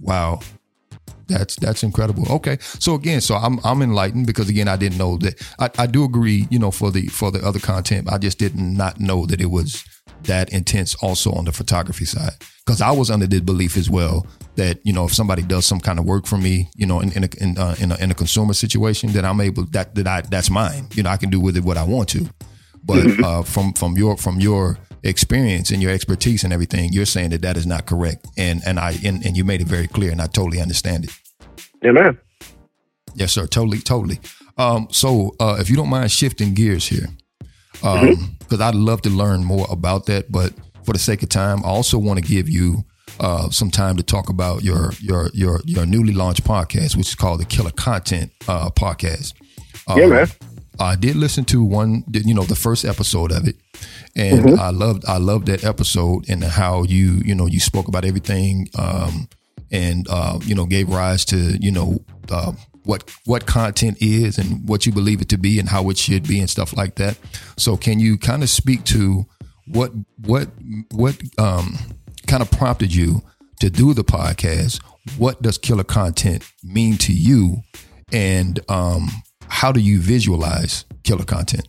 [0.00, 0.40] Wow.
[1.26, 2.26] That's that's incredible.
[2.28, 5.40] Okay, so again, so I'm I'm enlightened because again I didn't know that.
[5.60, 8.76] I, I do agree, you know, for the for the other content, I just didn't
[8.76, 9.84] not know that it was
[10.24, 12.32] that intense also on the photography side
[12.64, 15.80] because I was under the belief as well that you know if somebody does some
[15.80, 18.10] kind of work for me, you know, in in a, in, uh, in, a, in
[18.10, 20.88] a consumer situation, that I'm able that that I that's mine.
[20.92, 22.28] You know, I can do with it what I want to.
[22.82, 23.24] But mm-hmm.
[23.24, 27.42] uh, from from your from your experience and your expertise and everything, you're saying that
[27.42, 30.20] that is not correct, and and I and, and you made it very clear, and
[30.20, 31.10] I totally understand it.
[31.82, 32.18] Yeah, man.
[33.14, 33.46] Yes, sir.
[33.46, 34.20] Totally, totally.
[34.56, 37.06] Um, so uh, if you don't mind shifting gears here,
[37.80, 38.62] because um, mm-hmm.
[38.62, 40.52] I'd love to learn more about that, but
[40.84, 42.84] for the sake of time, I also want to give you
[43.18, 47.14] uh, some time to talk about your your your your newly launched podcast, which is
[47.14, 49.34] called the Killer Content uh, Podcast.
[49.88, 50.28] yeah, um, man.
[50.78, 53.56] I did listen to one, you know, the first episode of it,
[54.16, 54.60] and mm-hmm.
[54.60, 58.68] I loved I loved that episode and how you you know you spoke about everything,
[58.78, 59.28] um,
[59.70, 61.98] and uh, you know gave rise to you know
[62.30, 62.52] uh,
[62.84, 66.26] what what content is and what you believe it to be and how it should
[66.26, 67.18] be and stuff like that.
[67.56, 69.26] So, can you kind of speak to
[69.66, 69.92] what
[70.24, 70.48] what
[70.90, 71.76] what um
[72.26, 73.22] kind of prompted you
[73.60, 74.80] to do the podcast.
[75.18, 77.58] What does killer content mean to you,
[78.12, 79.08] and um,
[79.48, 81.66] how do you visualize killer content?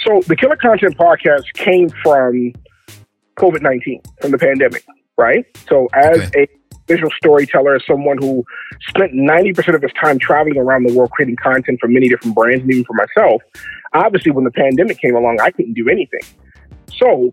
[0.00, 2.52] So the killer content podcast came from
[3.38, 4.84] COVID nineteen, from the pandemic,
[5.16, 5.44] right?
[5.68, 6.42] So as okay.
[6.42, 6.48] a
[6.86, 8.44] visual storyteller, as someone who
[8.88, 12.62] spent 90% of his time traveling around the world creating content for many different brands
[12.62, 13.42] and even for myself,
[13.92, 16.20] obviously when the pandemic came along, I couldn't do anything.
[16.96, 17.30] So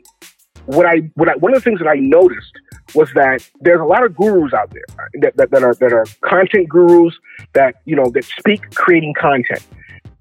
[0.66, 2.54] what I, what I, one of the things that I noticed
[2.94, 6.06] was that there's a lot of gurus out there that, that, that are, that are
[6.22, 7.16] content gurus
[7.54, 9.66] that, you know, that speak creating content.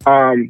[0.07, 0.49] Um,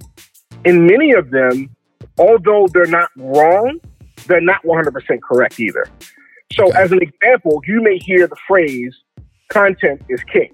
[0.64, 1.74] and many of them,
[2.18, 3.80] although they're not wrong,
[4.26, 5.86] they're not 100% correct either.
[6.52, 6.78] So, okay.
[6.78, 8.94] as an example, you may hear the phrase
[9.48, 10.50] content is king.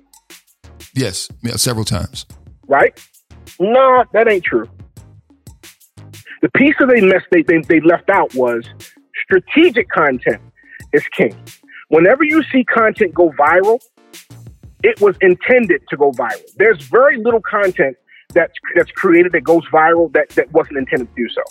[0.94, 2.26] Yes, yeah, several times.
[2.66, 2.98] Right?
[3.60, 4.68] No, that ain't true.
[6.42, 8.68] The piece that they missed, they, they, they left out was
[9.22, 10.40] strategic content
[10.92, 11.34] is king.
[11.88, 13.80] Whenever you see content go viral,
[14.82, 16.42] it was intended to go viral.
[16.56, 17.96] There's very little content
[18.34, 21.42] that's that's created that goes viral that, that wasn't intended to do so.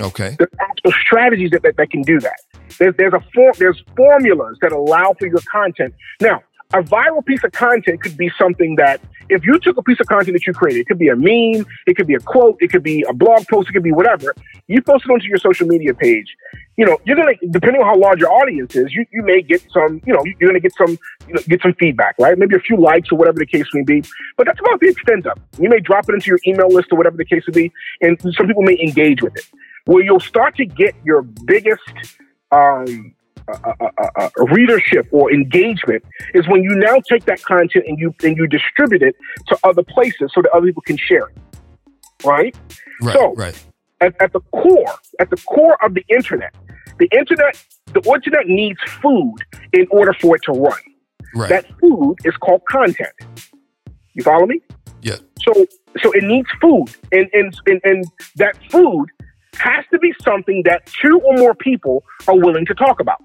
[0.00, 0.36] Okay.
[0.38, 2.36] There's actual strategies that, that, that can do that.
[2.78, 5.94] There's there's a form there's formulas that allow for your content.
[6.20, 6.42] Now,
[6.74, 10.06] a viral piece of content could be something that if you took a piece of
[10.06, 12.70] content that you created, it could be a meme, it could be a quote, it
[12.70, 14.34] could be a blog post, it could be whatever.
[14.68, 16.26] You post it onto your social media page.
[16.76, 19.62] You know, you're gonna depending on how large your audience is, you, you may get
[19.72, 22.36] some, you know, you're gonna get some you know, get some feedback, right?
[22.36, 24.02] Maybe a few likes or whatever the case may be.
[24.36, 25.62] But that's about the extent of it.
[25.62, 28.20] You may drop it into your email list or whatever the case may be, and
[28.20, 29.46] some people may engage with it.
[29.86, 31.80] Where you'll start to get your biggest
[32.50, 33.14] um,
[33.48, 33.72] uh,
[34.16, 38.46] uh, readership or engagement is when you now take that content and you and you
[38.48, 39.14] distribute it
[39.46, 41.38] to other places so that other people can share it.
[42.24, 42.56] Right.
[43.00, 43.14] Right.
[43.14, 43.66] So, right.
[44.00, 46.54] At, at the core, at the core of the internet,
[46.98, 49.36] the internet, the internet needs food
[49.72, 50.78] in order for it to run.
[51.34, 51.48] Right.
[51.48, 53.12] That food is called content.
[54.14, 54.60] You follow me?
[55.02, 55.16] Yeah.
[55.42, 55.66] So
[56.02, 58.04] so it needs food, and and and, and
[58.36, 59.06] that food
[59.58, 63.22] has to be something that two or more people are willing to talk about.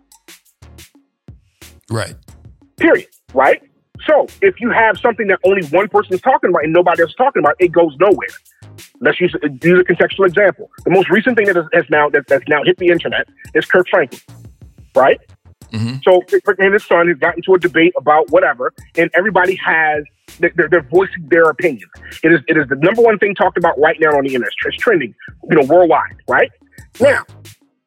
[1.90, 2.16] Right.
[2.78, 3.08] Period.
[3.34, 3.62] Right?
[4.06, 7.12] So if you have something that only one person is talking about and nobody else
[7.12, 8.28] is talking about, it goes nowhere.
[9.00, 10.70] Let's use, use a contextual example.
[10.86, 13.88] The most recent thing that has now that, that's now hit the internet is Kirk
[13.90, 14.22] Franklin,
[14.96, 15.20] right?
[15.72, 15.98] Mm-hmm.
[16.04, 16.22] So
[16.60, 20.04] and his son has gotten into a debate about whatever, and everybody has
[20.40, 21.88] they're, they're voicing their opinion.
[22.24, 24.52] It is it is the number one thing talked about right now on the internet.
[24.66, 25.16] It's trending,
[25.50, 26.52] you know, worldwide, right?
[27.00, 27.24] Now,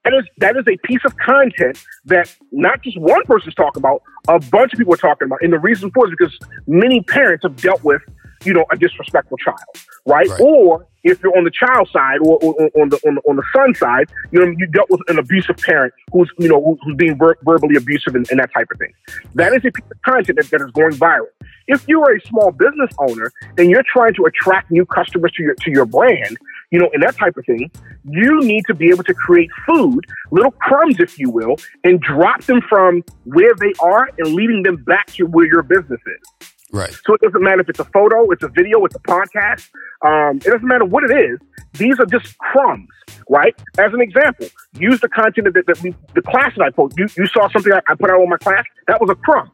[0.04, 4.02] that is that is a piece of content that not just one person's talking about,
[4.28, 5.38] a bunch of people are talking about.
[5.42, 8.02] And the reason for it is because many parents have dealt with,
[8.44, 9.58] you know, a disrespectful child,
[10.06, 10.28] right?
[10.28, 10.40] right.
[10.40, 13.36] Or if you're on the child side or, or, or on the on the on
[13.36, 16.96] the son side, you know, you dealt with an abusive parent who's you know who's
[16.96, 18.92] being ver- verbally abusive and, and, that type of thing.
[19.34, 21.26] That is a piece of content that, that is going viral.
[21.66, 25.42] If you are a small business owner and you're trying to attract new customers to
[25.42, 26.38] your to your brand,
[26.70, 27.70] you know, and that type of thing,
[28.08, 32.42] you need to be able to create food, little crumbs, if you will, and drop
[32.44, 36.53] them from where they are and leading them back to where your business is.
[36.72, 36.92] Right.
[37.06, 39.70] So it doesn't matter if it's a photo, it's a video, it's a podcast.
[40.04, 41.38] Um, it doesn't matter what it is.
[41.74, 42.88] These are just crumbs,
[43.28, 43.54] right?
[43.78, 46.96] As an example, use the content that, that we, the class that I put.
[46.98, 48.64] You, you saw something I, I put out on my class.
[48.88, 49.50] That was a crumb.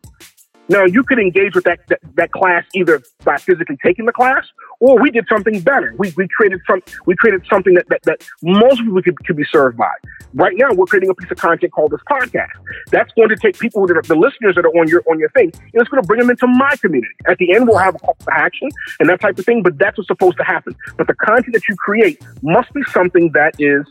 [0.69, 4.45] Now you could engage with that, that, that class either by physically taking the class,
[4.79, 5.95] or we did something better.
[5.99, 9.45] We, we created some we created something that, that, that most people could, could be
[9.51, 9.91] served by.
[10.33, 12.51] Right now, we're creating a piece of content called this podcast.
[12.91, 15.31] That's going to take people that are the listeners that are on your on your
[15.31, 17.15] thing, and it's going to bring them into my community.
[17.27, 18.69] At the end, we'll have a call to action
[19.01, 19.63] and that type of thing.
[19.63, 20.77] But that's what's supposed to happen.
[20.97, 23.85] But the content that you create must be something that is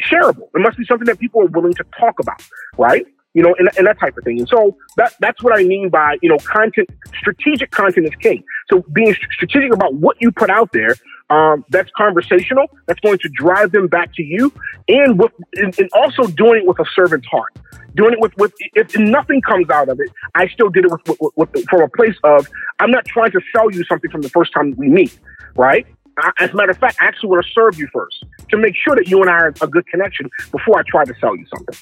[0.00, 0.48] shareable.
[0.54, 2.42] It must be something that people are willing to talk about,
[2.78, 3.06] right?
[3.34, 4.38] You know, and, and that type of thing.
[4.38, 8.44] And so that that's what I mean by, you know, content, strategic content is king.
[8.70, 10.94] So being strategic about what you put out there,
[11.30, 12.66] um, that's conversational.
[12.86, 14.52] That's going to drive them back to you,
[14.88, 17.56] and with and, and also doing it with a servant's heart.
[17.94, 21.16] Doing it with with if nothing comes out of it, I still did it with,
[21.20, 22.48] with, with from a place of
[22.80, 25.18] I'm not trying to sell you something from the first time we meet,
[25.56, 25.86] right?
[26.18, 28.74] I, as a matter of fact, I actually want to serve you first to make
[28.76, 31.46] sure that you and I are a good connection before I try to sell you
[31.54, 31.76] something.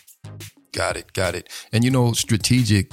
[0.73, 1.13] Got it.
[1.13, 1.49] Got it.
[1.73, 2.93] And you know, strategic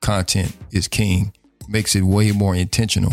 [0.00, 1.32] content is king,
[1.68, 3.12] makes it way more intentional.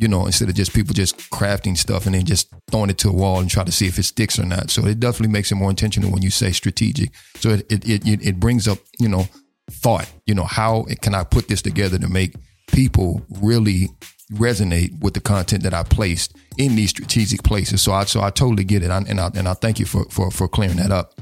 [0.00, 3.08] You know, instead of just people just crafting stuff and then just throwing it to
[3.08, 4.70] a wall and try to see if it sticks or not.
[4.70, 7.10] So it definitely makes it more intentional when you say strategic.
[7.36, 9.26] So it it it, it brings up you know
[9.70, 10.08] thought.
[10.26, 12.34] You know, how can I put this together to make
[12.68, 13.88] people really
[14.32, 17.82] resonate with the content that I placed in these strategic places.
[17.82, 20.04] So I so I totally get it, I, and I and I thank you for
[20.10, 21.14] for for clearing that up.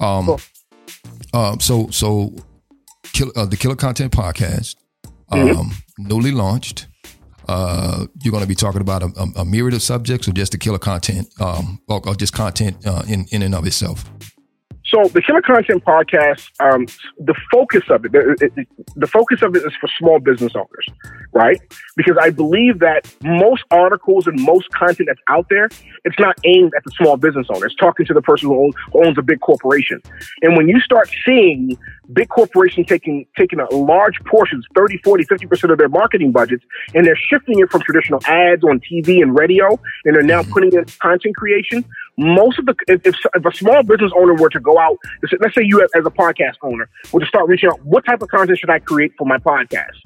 [0.00, 0.40] Um, cool.
[1.32, 2.34] Um, so so
[3.12, 4.76] Kill, uh, the Killer Content Podcast,
[5.30, 6.08] um, mm-hmm.
[6.08, 6.86] newly launched.
[7.46, 10.52] Uh, you're going to be talking about a, a, a, myriad of subjects, or just
[10.52, 14.10] the killer content, um, or, or, just content uh, in in and of itself.
[14.86, 16.86] So the Killer Content Podcast, um,
[17.18, 18.66] the focus of it, the,
[18.96, 20.86] the, focus of it is for small business owners,
[21.32, 21.58] right?
[21.96, 25.70] Because I believe that most articles and most content that's out there,
[26.04, 27.64] it's not aimed at the small business owner.
[27.64, 30.02] It's talking to the person who owns, who owns a big corporation.
[30.42, 31.78] And when you start seeing
[32.12, 36.62] big corporations taking taking a large portions 30 40 50% of their marketing budgets
[36.94, 40.72] and they're shifting it from traditional ads on tv and radio and they're now putting
[40.74, 41.84] in content creation
[42.16, 44.96] most of the if, if, a small business owner were to go out
[45.40, 48.28] let's say you as a podcast owner were to start reaching out what type of
[48.28, 49.96] content should i create for my podcast?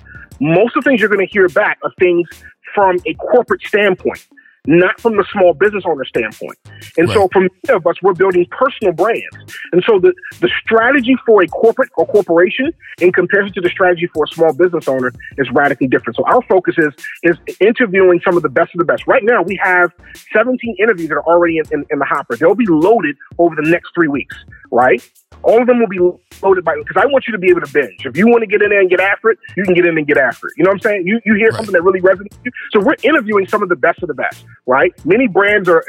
[0.40, 2.28] Most of the things you're going to hear back are things
[2.74, 4.26] from a corporate standpoint
[4.66, 6.58] not from the small business owner standpoint.
[6.96, 7.14] And right.
[7.14, 9.54] so for many of us, we're building personal brands.
[9.72, 14.08] And so the, the strategy for a corporate or corporation in comparison to the strategy
[14.12, 16.16] for a small business owner is radically different.
[16.16, 16.92] So our focus is,
[17.22, 19.06] is interviewing some of the best of the best.
[19.06, 19.92] Right now, we have
[20.32, 22.36] 17 interviews that are already in, in, in the hopper.
[22.36, 24.36] They'll be loaded over the next three weeks,
[24.70, 25.02] right?
[25.42, 26.00] All of them will be
[26.42, 28.04] loaded by because I want you to be able to binge.
[28.04, 29.96] If you want to get in there and get after it, you can get in
[29.96, 30.54] and get after it.
[30.56, 31.06] You know what I'm saying?
[31.06, 31.56] You you hear right.
[31.56, 32.52] something that really resonates with you.
[32.72, 34.92] So we're interviewing some of the best of the best, right?
[35.04, 35.84] Many brands are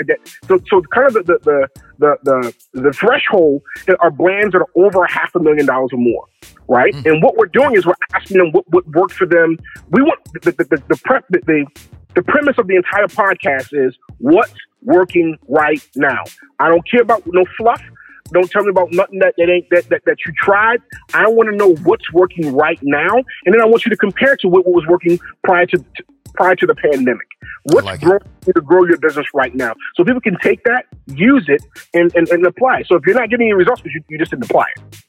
[0.48, 1.68] so so kind of the the
[2.00, 3.62] the the, the threshold
[4.00, 6.26] are brands that are over half a million dollars or more,
[6.68, 6.94] right?
[6.94, 7.12] Mm.
[7.12, 9.58] And what we're doing is we're asking them what, what worked for them.
[9.90, 11.66] We want the the the, the prep the, the
[12.16, 16.24] the premise of the entire podcast is what's working right now.
[16.60, 17.82] I don't care about no fluff.
[18.32, 20.80] Don't tell me about nothing that, that ain't that, that, that you tried.
[21.14, 24.36] I want to know what's working right now, and then I want you to compare
[24.38, 26.04] to what, what was working prior to, to
[26.40, 27.28] prior to the pandemic.
[27.64, 29.74] What's like growing you to grow your business right now?
[29.96, 31.62] So people can take that, use it,
[31.94, 32.84] and, and, and apply.
[32.84, 35.04] So if you're not getting any results, you, you just didn't apply it.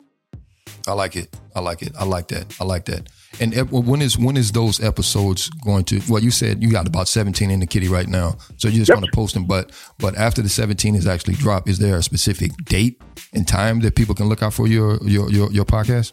[0.89, 1.29] I like it.
[1.55, 1.93] I like it.
[1.99, 2.57] I like that.
[2.61, 3.09] I like that.
[3.39, 6.01] And when is when is those episodes going to?
[6.09, 8.89] Well, you said you got about seventeen in the kitty right now, so you're just
[8.89, 8.97] yep.
[8.97, 9.45] want to post them.
[9.45, 13.01] But but after the seventeen is actually dropped, is there a specific date
[13.33, 16.13] and time that people can look out for your your your, your podcast?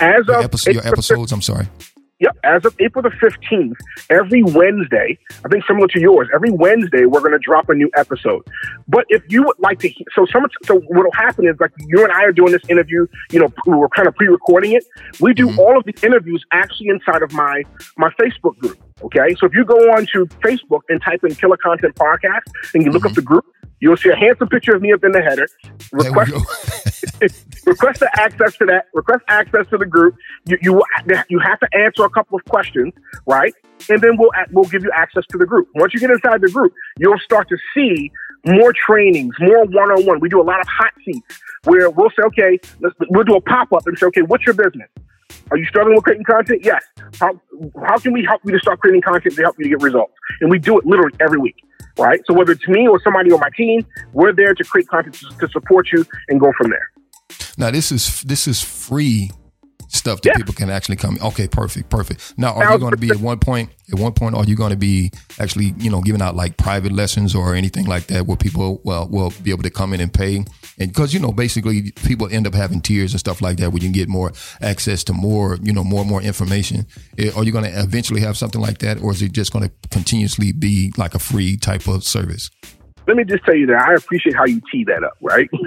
[0.00, 1.68] As your, of, your episodes, I'm sorry.
[2.20, 2.36] Yep.
[2.44, 3.76] As of April the 15th,
[4.10, 7.90] every Wednesday, I think similar to yours, every Wednesday, we're going to drop a new
[7.96, 8.42] episode.
[8.88, 12.04] But if you would like to, so some, so what will happen is like you
[12.04, 14.84] and I are doing this interview, you know, we're kind of pre-recording it.
[15.18, 15.58] We do mm-hmm.
[15.58, 17.62] all of the interviews actually inside of my,
[17.96, 18.78] my Facebook group.
[19.02, 19.34] Okay.
[19.38, 22.90] So if you go on to Facebook and type in Killer Content Podcast and you
[22.90, 23.08] look mm-hmm.
[23.08, 23.46] up the group,
[23.80, 25.46] You'll see a handsome picture of me up in the header.
[25.90, 26.32] Request,
[27.66, 28.86] request the access to that.
[28.92, 30.16] Request access to the group.
[30.46, 30.82] You, you
[31.28, 32.92] you have to answer a couple of questions,
[33.26, 33.54] right?
[33.88, 35.68] And then we'll we'll give you access to the group.
[35.74, 38.12] Once you get inside the group, you'll start to see
[38.46, 40.20] more trainings, more one-on-one.
[40.20, 43.40] We do a lot of hot seats where we'll say, okay, let's we'll do a
[43.40, 44.88] pop-up and say, okay, what's your business?
[45.50, 46.60] Are you struggling with creating content?
[46.64, 46.82] Yes.
[47.18, 47.38] How,
[47.86, 50.12] how can we help you to start creating content to help you to get results?
[50.40, 51.56] And we do it literally every week
[52.00, 52.20] right?
[52.26, 55.48] So whether it's me or somebody on my team, we're there to create content to,
[55.48, 56.90] support you and go from there.
[57.58, 59.30] Now this is this is free
[59.92, 60.36] stuff that yeah.
[60.36, 61.18] people can actually come.
[61.22, 62.34] Okay, perfect, perfect.
[62.36, 63.70] Now, are you going to be at one point?
[63.92, 66.92] At one point, are you going to be actually, you know, giving out like private
[66.92, 70.12] lessons or anything like that, where people well will be able to come in and
[70.12, 70.36] pay?
[70.78, 73.78] And because you know, basically, people end up having tiers and stuff like that, where
[73.78, 76.86] you can get more access to more, you know, more and more information.
[77.18, 79.68] Eh, are you going to eventually have something like that, or is it just going
[79.68, 82.50] to continuously be like a free type of service?
[83.10, 85.50] Let me just tell you that I appreciate how you tee that up, right?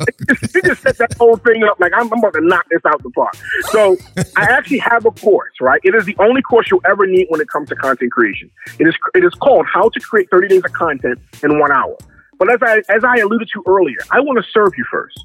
[0.00, 0.56] Mm-hmm.
[0.56, 3.02] you just set that whole thing up like I'm, I'm, about to knock this out
[3.02, 3.34] the park.
[3.70, 3.96] So
[4.36, 5.80] I actually have a course, right?
[5.84, 8.50] It is the only course you'll ever need when it comes to content creation.
[8.78, 11.96] It is it is called How to Create 30 Days of Content in One Hour.
[12.38, 15.18] But as I as I alluded to earlier, I want to serve you first.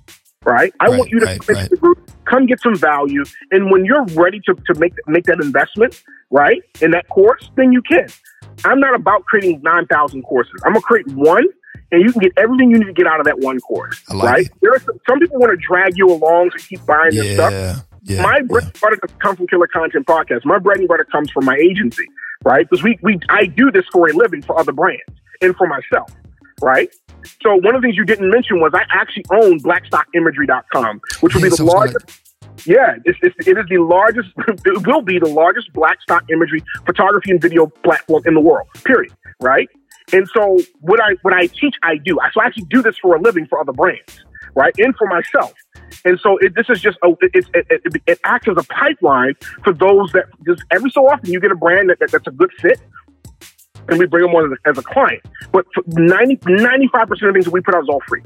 [0.43, 0.73] Right?
[0.79, 1.69] I right, want you to right, come right.
[1.69, 5.39] the group, come get some value, and when you're ready to, to make make that
[5.41, 8.07] investment, right, in that course, then you can.
[8.63, 10.53] I'm not about creating 9,000 courses.
[10.65, 11.45] I'm going to create one
[11.91, 14.01] and you can get everything you need to get out of that one course.
[14.09, 14.45] Like right?
[14.45, 14.51] It.
[14.61, 17.33] There are some, some, people want to drag you along to keep buying yeah, this
[17.35, 17.85] stuff.
[18.03, 20.45] Yeah, my bread and butter doesn't come from Killer Content Podcast.
[20.45, 22.05] My bread and butter comes from my agency,
[22.43, 22.67] right?
[22.69, 25.03] Because we, we I do this for a living for other brands
[25.41, 26.11] and for myself,
[26.61, 26.93] right?
[27.41, 31.41] So one of the things you didn't mention was I actually own blackstockimagery.com, which will
[31.41, 32.24] be the largest
[32.65, 34.29] yeah, it's, it's, it is the largest,
[34.65, 38.67] it will be the largest black stock imagery photography and video platform in the world,
[38.83, 39.13] period.
[39.41, 39.69] Right?
[40.13, 42.17] And so what I, what I teach, I do.
[42.33, 44.23] So I actually do this for a living for other brands,
[44.55, 44.73] right?
[44.77, 45.53] And for myself.
[46.05, 49.33] And so it, this is just, a, it, it, it, it, acts as a pipeline
[49.63, 52.31] for those that just every so often you get a brand that, that that's a
[52.31, 52.79] good fit
[53.89, 55.21] and we bring them on as a, as a client.
[55.51, 58.21] But 90, 95% of things that we put out is all free.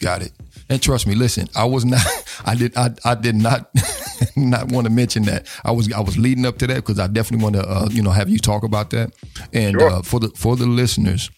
[0.00, 0.32] Got it.
[0.70, 2.00] And trust me, listen, I was not,
[2.46, 3.68] I did, I, I did not,
[4.36, 5.48] not want to mention that.
[5.64, 8.02] I was, I was leading up to that because I definitely want to, uh, you
[8.02, 9.12] know, have you talk about that.
[9.52, 9.90] And sure.
[9.90, 11.28] uh, for the for the listeners,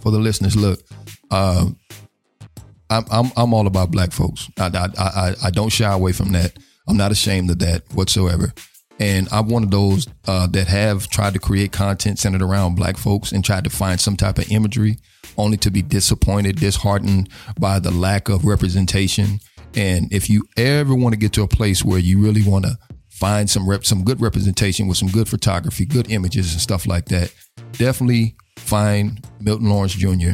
[0.00, 0.80] for the listeners, look,
[1.32, 1.66] uh,
[2.90, 4.48] I'm, I'm I'm all about black folks.
[4.58, 6.56] I, I I I don't shy away from that.
[6.86, 8.52] I'm not ashamed of that whatsoever.
[9.00, 12.96] And I'm one of those uh, that have tried to create content centered around black
[12.96, 14.98] folks and tried to find some type of imagery,
[15.36, 17.28] only to be disappointed, disheartened
[17.58, 19.40] by the lack of representation.
[19.74, 22.78] And if you ever want to get to a place where you really want to
[23.10, 27.06] find some rep, some good representation with some good photography, good images and stuff like
[27.06, 27.32] that,
[27.72, 30.32] definitely find Milton Lawrence Jr.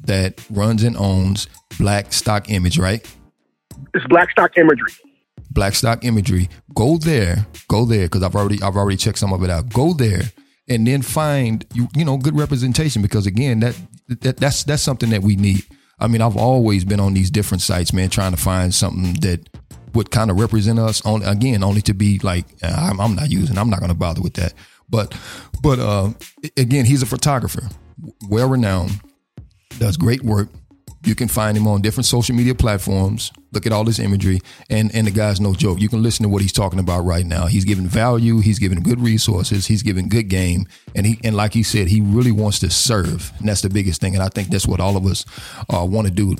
[0.00, 1.46] that runs and owns
[1.78, 3.06] Black Stock Image, right?
[3.94, 4.92] It's Black Stock Imagery.
[5.58, 6.48] Black Stock Imagery.
[6.72, 9.68] Go there, go there because I've already I've already checked some of it out.
[9.70, 10.22] Go there
[10.68, 13.76] and then find you you know good representation because again that,
[14.20, 15.64] that that's that's something that we need.
[15.98, 19.48] I mean, I've always been on these different sites, man, trying to find something that
[19.94, 21.04] would kind of represent us.
[21.04, 23.58] On again, only to be like, I'm, I'm not using.
[23.58, 24.54] I'm not going to bother with that.
[24.88, 25.12] But
[25.60, 26.12] but uh,
[26.56, 27.68] again, he's a photographer,
[28.28, 29.00] well renowned,
[29.80, 30.50] does great work.
[31.04, 33.32] You can find him on different social media platforms.
[33.52, 35.80] Look at all this imagery, and and the guy's no joke.
[35.80, 37.46] You can listen to what he's talking about right now.
[37.46, 38.40] He's giving value.
[38.40, 39.66] He's giving good resources.
[39.66, 43.32] He's giving good game, and he and like he said, he really wants to serve,
[43.38, 44.14] and that's the biggest thing.
[44.14, 45.24] And I think that's what all of us
[45.72, 46.36] uh, want to do.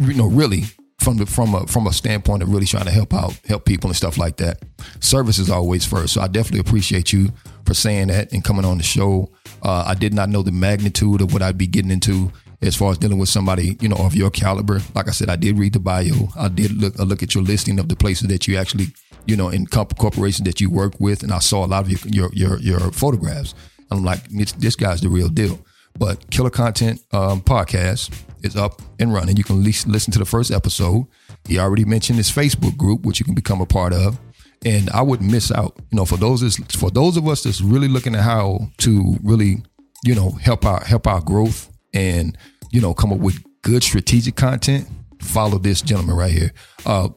[0.00, 0.64] You know, really
[1.00, 3.90] from the, from a from a standpoint of really trying to help out, help people
[3.90, 4.62] and stuff like that.
[5.00, 6.14] Service is always first.
[6.14, 7.32] So I definitely appreciate you
[7.64, 9.30] for saying that and coming on the show.
[9.62, 12.32] Uh, I did not know the magnitude of what I'd be getting into
[12.62, 14.80] as far as dealing with somebody, you know, of your caliber.
[14.94, 16.28] Like I said, I did read the bio.
[16.36, 18.88] I did look, a look at your listing of the places that you actually,
[19.26, 22.30] you know, in corporations that you work with, and I saw a lot of your
[22.32, 23.54] your your, your photographs.
[23.90, 24.24] I'm like,
[24.58, 25.58] this guy's the real deal.
[25.98, 29.36] But Killer Content um, podcast is up and running.
[29.36, 31.06] You can listen to the first episode.
[31.46, 34.18] He already mentioned his Facebook group, which you can become a part of.
[34.64, 35.76] And I wouldn't miss out.
[35.90, 39.62] You know, for those for those of us that's really looking at how to really,
[40.04, 42.36] you know, help our help our growth and
[42.70, 44.88] you know come up with good strategic content,
[45.20, 46.52] follow this gentleman right here.
[46.84, 47.08] Uh,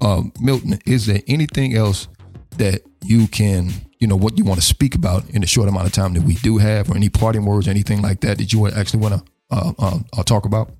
[0.00, 2.08] uh, Milton, is there anything else
[2.58, 5.86] that you can, you know, what you want to speak about in the short amount
[5.86, 8.52] of time that we do have, or any parting words or anything like that that
[8.52, 10.70] you actually want to uh, uh, uh, talk about?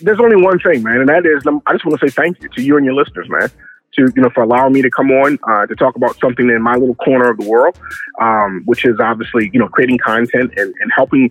[0.00, 2.48] There's only one thing, man, and that is I just want to say thank you
[2.50, 3.50] to you and your listeners, man
[3.98, 6.62] to you know for allowing me to come on uh, to talk about something in
[6.62, 7.78] my little corner of the world,
[8.20, 11.30] um, which is obviously you know creating content and, and helping.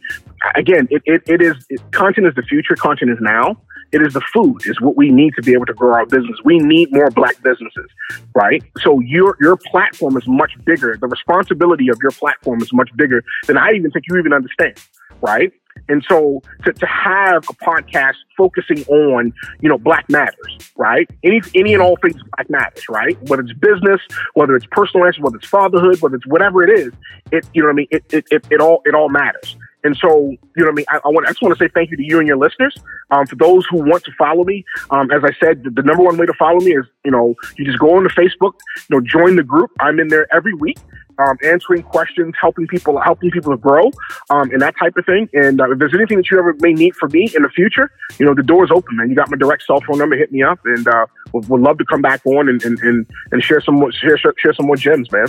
[0.55, 2.75] Again, it, it, it is it, content is the future.
[2.75, 3.57] Content is now.
[3.91, 6.37] It is the food is what we need to be able to grow our business.
[6.43, 7.89] We need more black businesses,
[8.35, 8.61] right?
[8.79, 10.97] So your your platform is much bigger.
[10.99, 14.75] The responsibility of your platform is much bigger than I even think you even understand,
[15.21, 15.51] right?
[15.89, 21.09] And so to, to have a podcast focusing on, you know, Black Matters, right?
[21.23, 23.17] Any any and all things Black Matters, right?
[23.29, 24.01] Whether it's business,
[24.33, 26.91] whether it's personal answers, whether it's fatherhood, whether it's whatever it is,
[27.31, 27.87] it you know what I mean?
[27.91, 29.55] It it, it, it all it all matters.
[29.83, 30.85] And so, you know what I mean?
[30.89, 32.75] I, I, want, I just want to say thank you to you and your listeners.
[33.11, 36.03] Um, for those who want to follow me, um, as I said, the, the, number
[36.03, 38.53] one way to follow me is, you know, you just go on to Facebook,
[38.89, 39.71] you know, join the group.
[39.79, 40.77] I'm in there every week
[41.19, 43.85] um, answering questions, helping people, helping people to grow,
[44.29, 45.29] um, and that type of thing.
[45.33, 47.91] And uh, if there's anything that you ever may need from me in the future,
[48.19, 49.09] you know, the door's open, man.
[49.09, 50.15] You got my direct cell phone number.
[50.15, 53.05] Hit me up, and uh, we'll, we'll love to come back on and and, and,
[53.31, 55.27] and share some more, share share some more gems, man.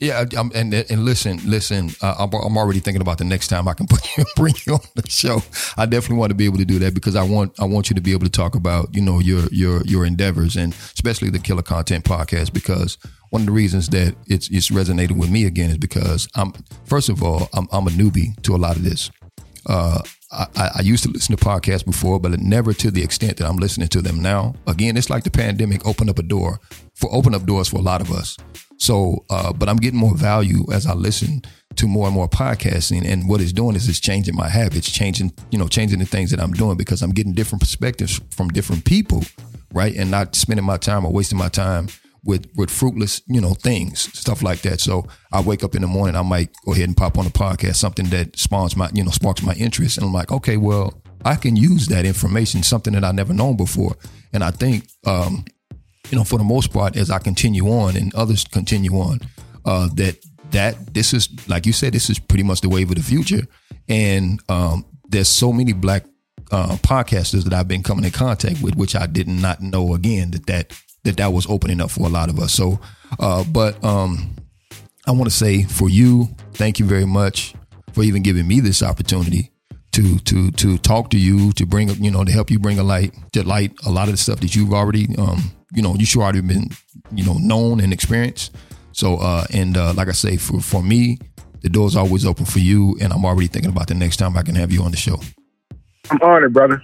[0.00, 1.90] Yeah, I'm, and and listen, listen.
[2.00, 4.80] Uh, I'm, I'm already thinking about the next time I can you, bring you on
[4.94, 5.42] the show.
[5.76, 7.94] I definitely want to be able to do that because I want I want you
[7.94, 11.38] to be able to talk about you know your your your endeavors and especially the
[11.38, 12.98] Killer Content podcast because
[13.30, 16.52] one of the reasons that it's it's resonating with me again is because I'm
[16.84, 19.10] first of all I'm, I'm a newbie to a lot of this.
[19.66, 20.00] Uh,
[20.32, 23.58] I, I, used to listen to podcasts before, but never to the extent that I'm
[23.58, 24.54] listening to them now.
[24.66, 26.58] Again, it's like the pandemic opened up a door
[26.94, 28.36] for open up doors for a lot of us.
[28.82, 31.42] So, uh, but I'm getting more value as I listen
[31.76, 35.32] to more and more podcasting, and what it's doing is it's changing my habits, changing
[35.52, 38.84] you know changing the things that I'm doing because I'm getting different perspectives from different
[38.84, 39.22] people,
[39.72, 41.86] right, and not spending my time or wasting my time
[42.24, 44.80] with with fruitless, you know, things, stuff like that.
[44.80, 47.30] So I wake up in the morning, I might go ahead and pop on a
[47.30, 49.96] podcast, something that spawns my, you know, sparks my interest.
[49.96, 53.56] And I'm like, okay, well, I can use that information, something that I never known
[53.56, 53.94] before.
[54.32, 55.44] And I think um,
[56.12, 59.20] you know, for the most part, as I continue on and others continue on,
[59.64, 60.18] uh, that
[60.50, 63.40] that this is like you said, this is pretty much the wave of the future.
[63.88, 66.04] And um, there's so many black
[66.50, 70.32] uh, podcasters that I've been coming in contact with, which I did not know again
[70.32, 72.52] that that that that was opening up for a lot of us.
[72.52, 72.78] So,
[73.18, 74.36] uh, but um,
[75.06, 77.54] I want to say for you, thank you very much
[77.94, 79.50] for even giving me this opportunity
[79.92, 82.82] to to to talk to you to bring you know to help you bring a
[82.82, 86.06] light to light a lot of the stuff that you've already um you know you
[86.06, 86.68] should already been
[87.12, 88.54] you know known and experienced.
[88.92, 91.18] So uh and uh like I say for for me
[91.62, 94.42] the door's always open for you and I'm already thinking about the next time I
[94.42, 95.20] can have you on the show.
[96.10, 96.82] I'm honored, brother.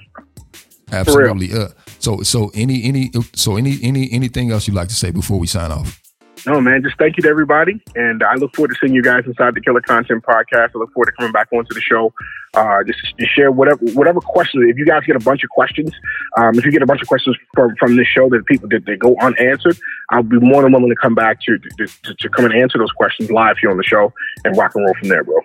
[0.92, 1.52] Absolutely.
[1.52, 1.68] Uh,
[1.98, 5.46] so so any any so any any anything else you'd like to say before we
[5.46, 6.00] sign off?
[6.46, 7.80] No, man, just thank you to everybody.
[7.94, 10.70] And I look forward to seeing you guys inside the Killer Content Podcast.
[10.74, 12.12] I look forward to coming back onto the show.
[12.54, 14.64] Uh, just, just share whatever whatever questions.
[14.68, 15.90] If you guys get a bunch of questions,
[16.36, 18.86] um, if you get a bunch of questions from, from this show that people that
[18.86, 19.78] they go unanswered,
[20.10, 22.78] I'll be more than willing to come back to, to, to, to come and answer
[22.78, 24.12] those questions live here on the show
[24.44, 25.40] and rock and roll from there, bro.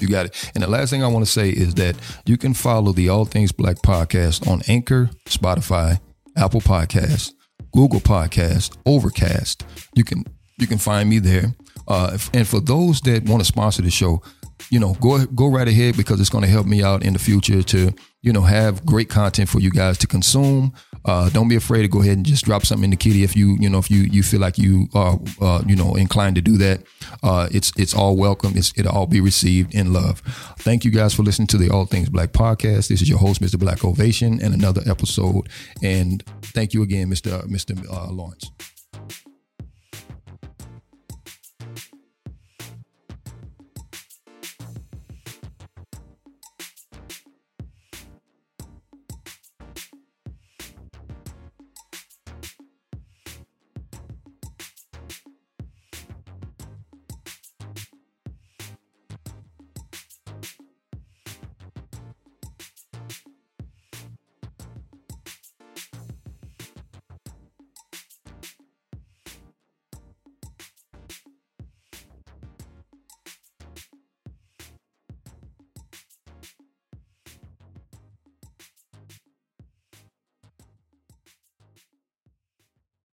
[0.00, 0.50] You got it.
[0.54, 3.24] And the last thing I want to say is that you can follow the All
[3.24, 6.00] Things Black podcast on Anchor, Spotify,
[6.36, 7.32] Apple Podcast,
[7.74, 9.64] Google Podcast, Overcast.
[9.94, 10.24] You can
[10.58, 11.54] you can find me there.
[11.88, 14.22] Uh, and for those that want to sponsor the show,
[14.70, 17.18] you know, go go right ahead because it's going to help me out in the
[17.18, 17.92] future to
[18.22, 20.72] you know have great content for you guys to consume.
[21.04, 23.36] Uh, don't be afraid to go ahead and just drop something in the kitty if
[23.36, 26.42] you you know if you you feel like you are uh, you know inclined to
[26.42, 26.82] do that.
[27.22, 28.52] Uh, it's it's all welcome.
[28.56, 30.20] It's, it'll all be received in love.
[30.58, 32.88] Thank you guys for listening to the All Things Black podcast.
[32.88, 33.58] This is your host, Mr.
[33.58, 35.48] Black Ovation, and another episode.
[35.82, 37.42] And thank you again, Mr.
[37.46, 37.78] Mr.
[37.90, 38.50] Uh, Lawrence.